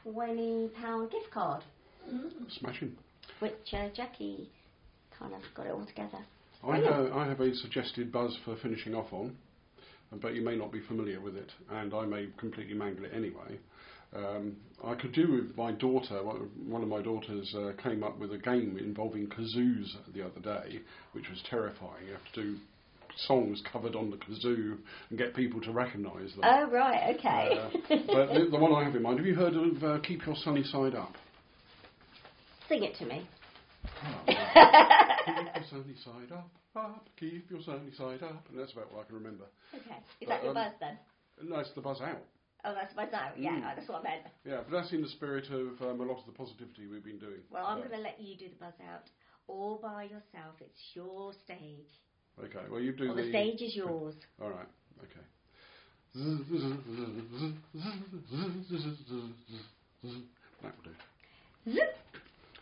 £20 0.05 1.11
gift 1.11 1.31
card, 1.31 1.63
Smashing. 2.59 2.95
which 3.39 3.53
uh, 3.73 3.89
Jackie 3.95 4.49
kind 5.17 5.33
of 5.33 5.41
got 5.55 5.65
it 5.67 5.71
all 5.71 5.85
together. 5.85 6.19
I 6.67 6.77
have, 6.77 7.11
I 7.11 7.27
have 7.27 7.41
a 7.41 7.53
suggested 7.55 8.11
buzz 8.11 8.37
for 8.45 8.55
finishing 8.61 8.95
off 8.95 9.11
on, 9.11 9.35
but 10.21 10.33
you 10.33 10.41
may 10.41 10.55
not 10.55 10.71
be 10.71 10.79
familiar 10.87 11.19
with 11.19 11.35
it, 11.35 11.51
and 11.69 11.93
I 11.93 12.05
may 12.05 12.27
completely 12.37 12.73
mangle 12.73 13.05
it 13.05 13.11
anyway. 13.13 13.59
Um, 14.15 14.55
I 14.85 14.93
could 14.95 15.11
do 15.13 15.31
with 15.31 15.57
my 15.57 15.71
daughter. 15.71 16.23
One 16.23 16.49
one 16.67 16.83
of 16.83 16.87
my 16.87 17.01
daughters 17.01 17.53
uh, 17.57 17.71
came 17.81 18.03
up 18.03 18.19
with 18.19 18.31
a 18.31 18.37
game 18.37 18.77
involving 18.77 19.27
kazoos 19.27 19.87
the 20.13 20.23
other 20.23 20.39
day, 20.39 20.79
which 21.13 21.29
was 21.29 21.41
terrifying. 21.49 22.05
You 22.05 22.13
have 22.13 22.33
to 22.33 22.43
do 22.43 22.57
songs 23.27 23.61
covered 23.71 23.95
on 23.95 24.09
the 24.09 24.17
kazoo 24.17 24.77
and 25.09 25.17
get 25.17 25.35
people 25.35 25.61
to 25.61 25.71
recognise 25.71 26.31
them. 26.35 26.41
Oh, 26.43 26.69
right, 26.69 27.15
okay. 27.17 27.57
Uh, 27.57 27.69
but 28.07 28.33
the, 28.33 28.47
the 28.51 28.57
one 28.57 28.73
I 28.73 28.83
have 28.83 28.95
in 28.95 29.01
mind, 29.01 29.17
have 29.19 29.25
you 29.27 29.35
heard 29.35 29.53
of 29.55 29.83
uh, 29.83 29.99
Keep 30.01 30.25
Your 30.25 30.35
Sunny 30.35 30.63
Side 30.63 30.95
Up? 30.95 31.13
Sing 32.69 32.83
it 32.83 32.95
to 32.99 33.05
me. 33.05 33.27
keep 34.25 34.35
your 34.35 35.65
sunny 35.69 35.95
side 36.03 36.31
up, 36.33 36.49
up, 36.75 37.07
keep 37.19 37.49
your 37.51 37.61
sunny 37.61 37.91
side 37.97 38.23
up. 38.23 38.45
And 38.49 38.59
that's 38.59 38.71
about 38.73 38.91
what 38.93 39.01
I 39.03 39.07
can 39.07 39.15
remember. 39.15 39.45
Okay. 39.73 39.97
Is 40.21 40.27
that 40.27 40.41
your 40.43 40.49
Um, 40.51 40.55
buzz 40.55 40.73
then? 40.79 40.97
No, 41.41 41.59
it's 41.59 41.71
the 41.75 41.81
buzz 41.81 42.01
out. 42.01 42.21
Oh, 42.65 42.73
that's 42.73 42.93
buzz 42.93 43.11
out. 43.13 43.37
Yeah, 43.37 43.51
Mm. 43.51 43.75
that's 43.75 43.89
what 43.89 43.99
I 43.99 44.03
meant. 44.03 44.23
Yeah, 44.45 44.61
but 44.63 44.71
that's 44.71 44.93
in 44.93 45.01
the 45.01 45.09
spirit 45.09 45.45
of 45.51 45.81
um, 45.81 45.99
a 45.99 46.05
lot 46.05 46.19
of 46.19 46.25
the 46.25 46.31
positivity 46.31 46.87
we've 46.87 47.03
been 47.03 47.19
doing. 47.19 47.41
Well, 47.51 47.65
I'm 47.65 47.79
going 47.79 47.91
to 47.91 47.97
let 47.97 48.19
you 48.21 48.37
do 48.37 48.47
the 48.49 48.55
buzz 48.55 48.73
out 48.89 49.09
all 49.47 49.77
by 49.81 50.03
yourself. 50.03 50.55
It's 50.61 50.79
your 50.95 51.33
stage. 51.43 51.91
Okay, 52.39 52.65
well, 52.69 52.79
you 52.79 52.93
do 52.93 53.07
Well, 53.07 53.15
the 53.15 53.29
stage 53.29 53.61
is 53.61 53.75
yours. 53.75 54.15
All 54.41 54.49
right, 54.49 54.67
okay. 54.99 55.21
That 60.61 60.73
will 60.75 60.83
do. 60.83 61.71
Zip. 61.73 61.95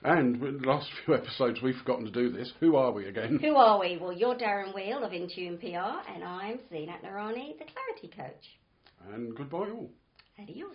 And 0.04 0.42
with 0.42 0.62
the 0.62 0.68
last 0.68 0.90
few 1.06 1.14
episodes, 1.14 1.62
we've 1.62 1.76
forgotten 1.76 2.06
to 2.06 2.12
do 2.12 2.32
this. 2.32 2.52
Who 2.60 2.76
are 2.76 2.92
we 2.92 3.06
again? 3.08 3.38
Who 3.40 3.56
are 3.56 3.80
we? 3.80 3.98
Well, 4.02 4.12
you're 4.12 4.36
Darren 4.36 4.74
Weale 4.74 5.04
of 5.04 5.12
Intune 5.12 5.60
PR, 5.60 6.12
and 6.12 6.24
I'm 6.24 6.60
Zeenat 6.72 7.04
Noorani, 7.04 7.58
the 7.60 7.66
Clarity 7.66 8.10
Coach. 8.16 9.14
And 9.14 9.36
goodbye 9.36 9.70
all. 9.70 9.90
Adios. 10.40 10.72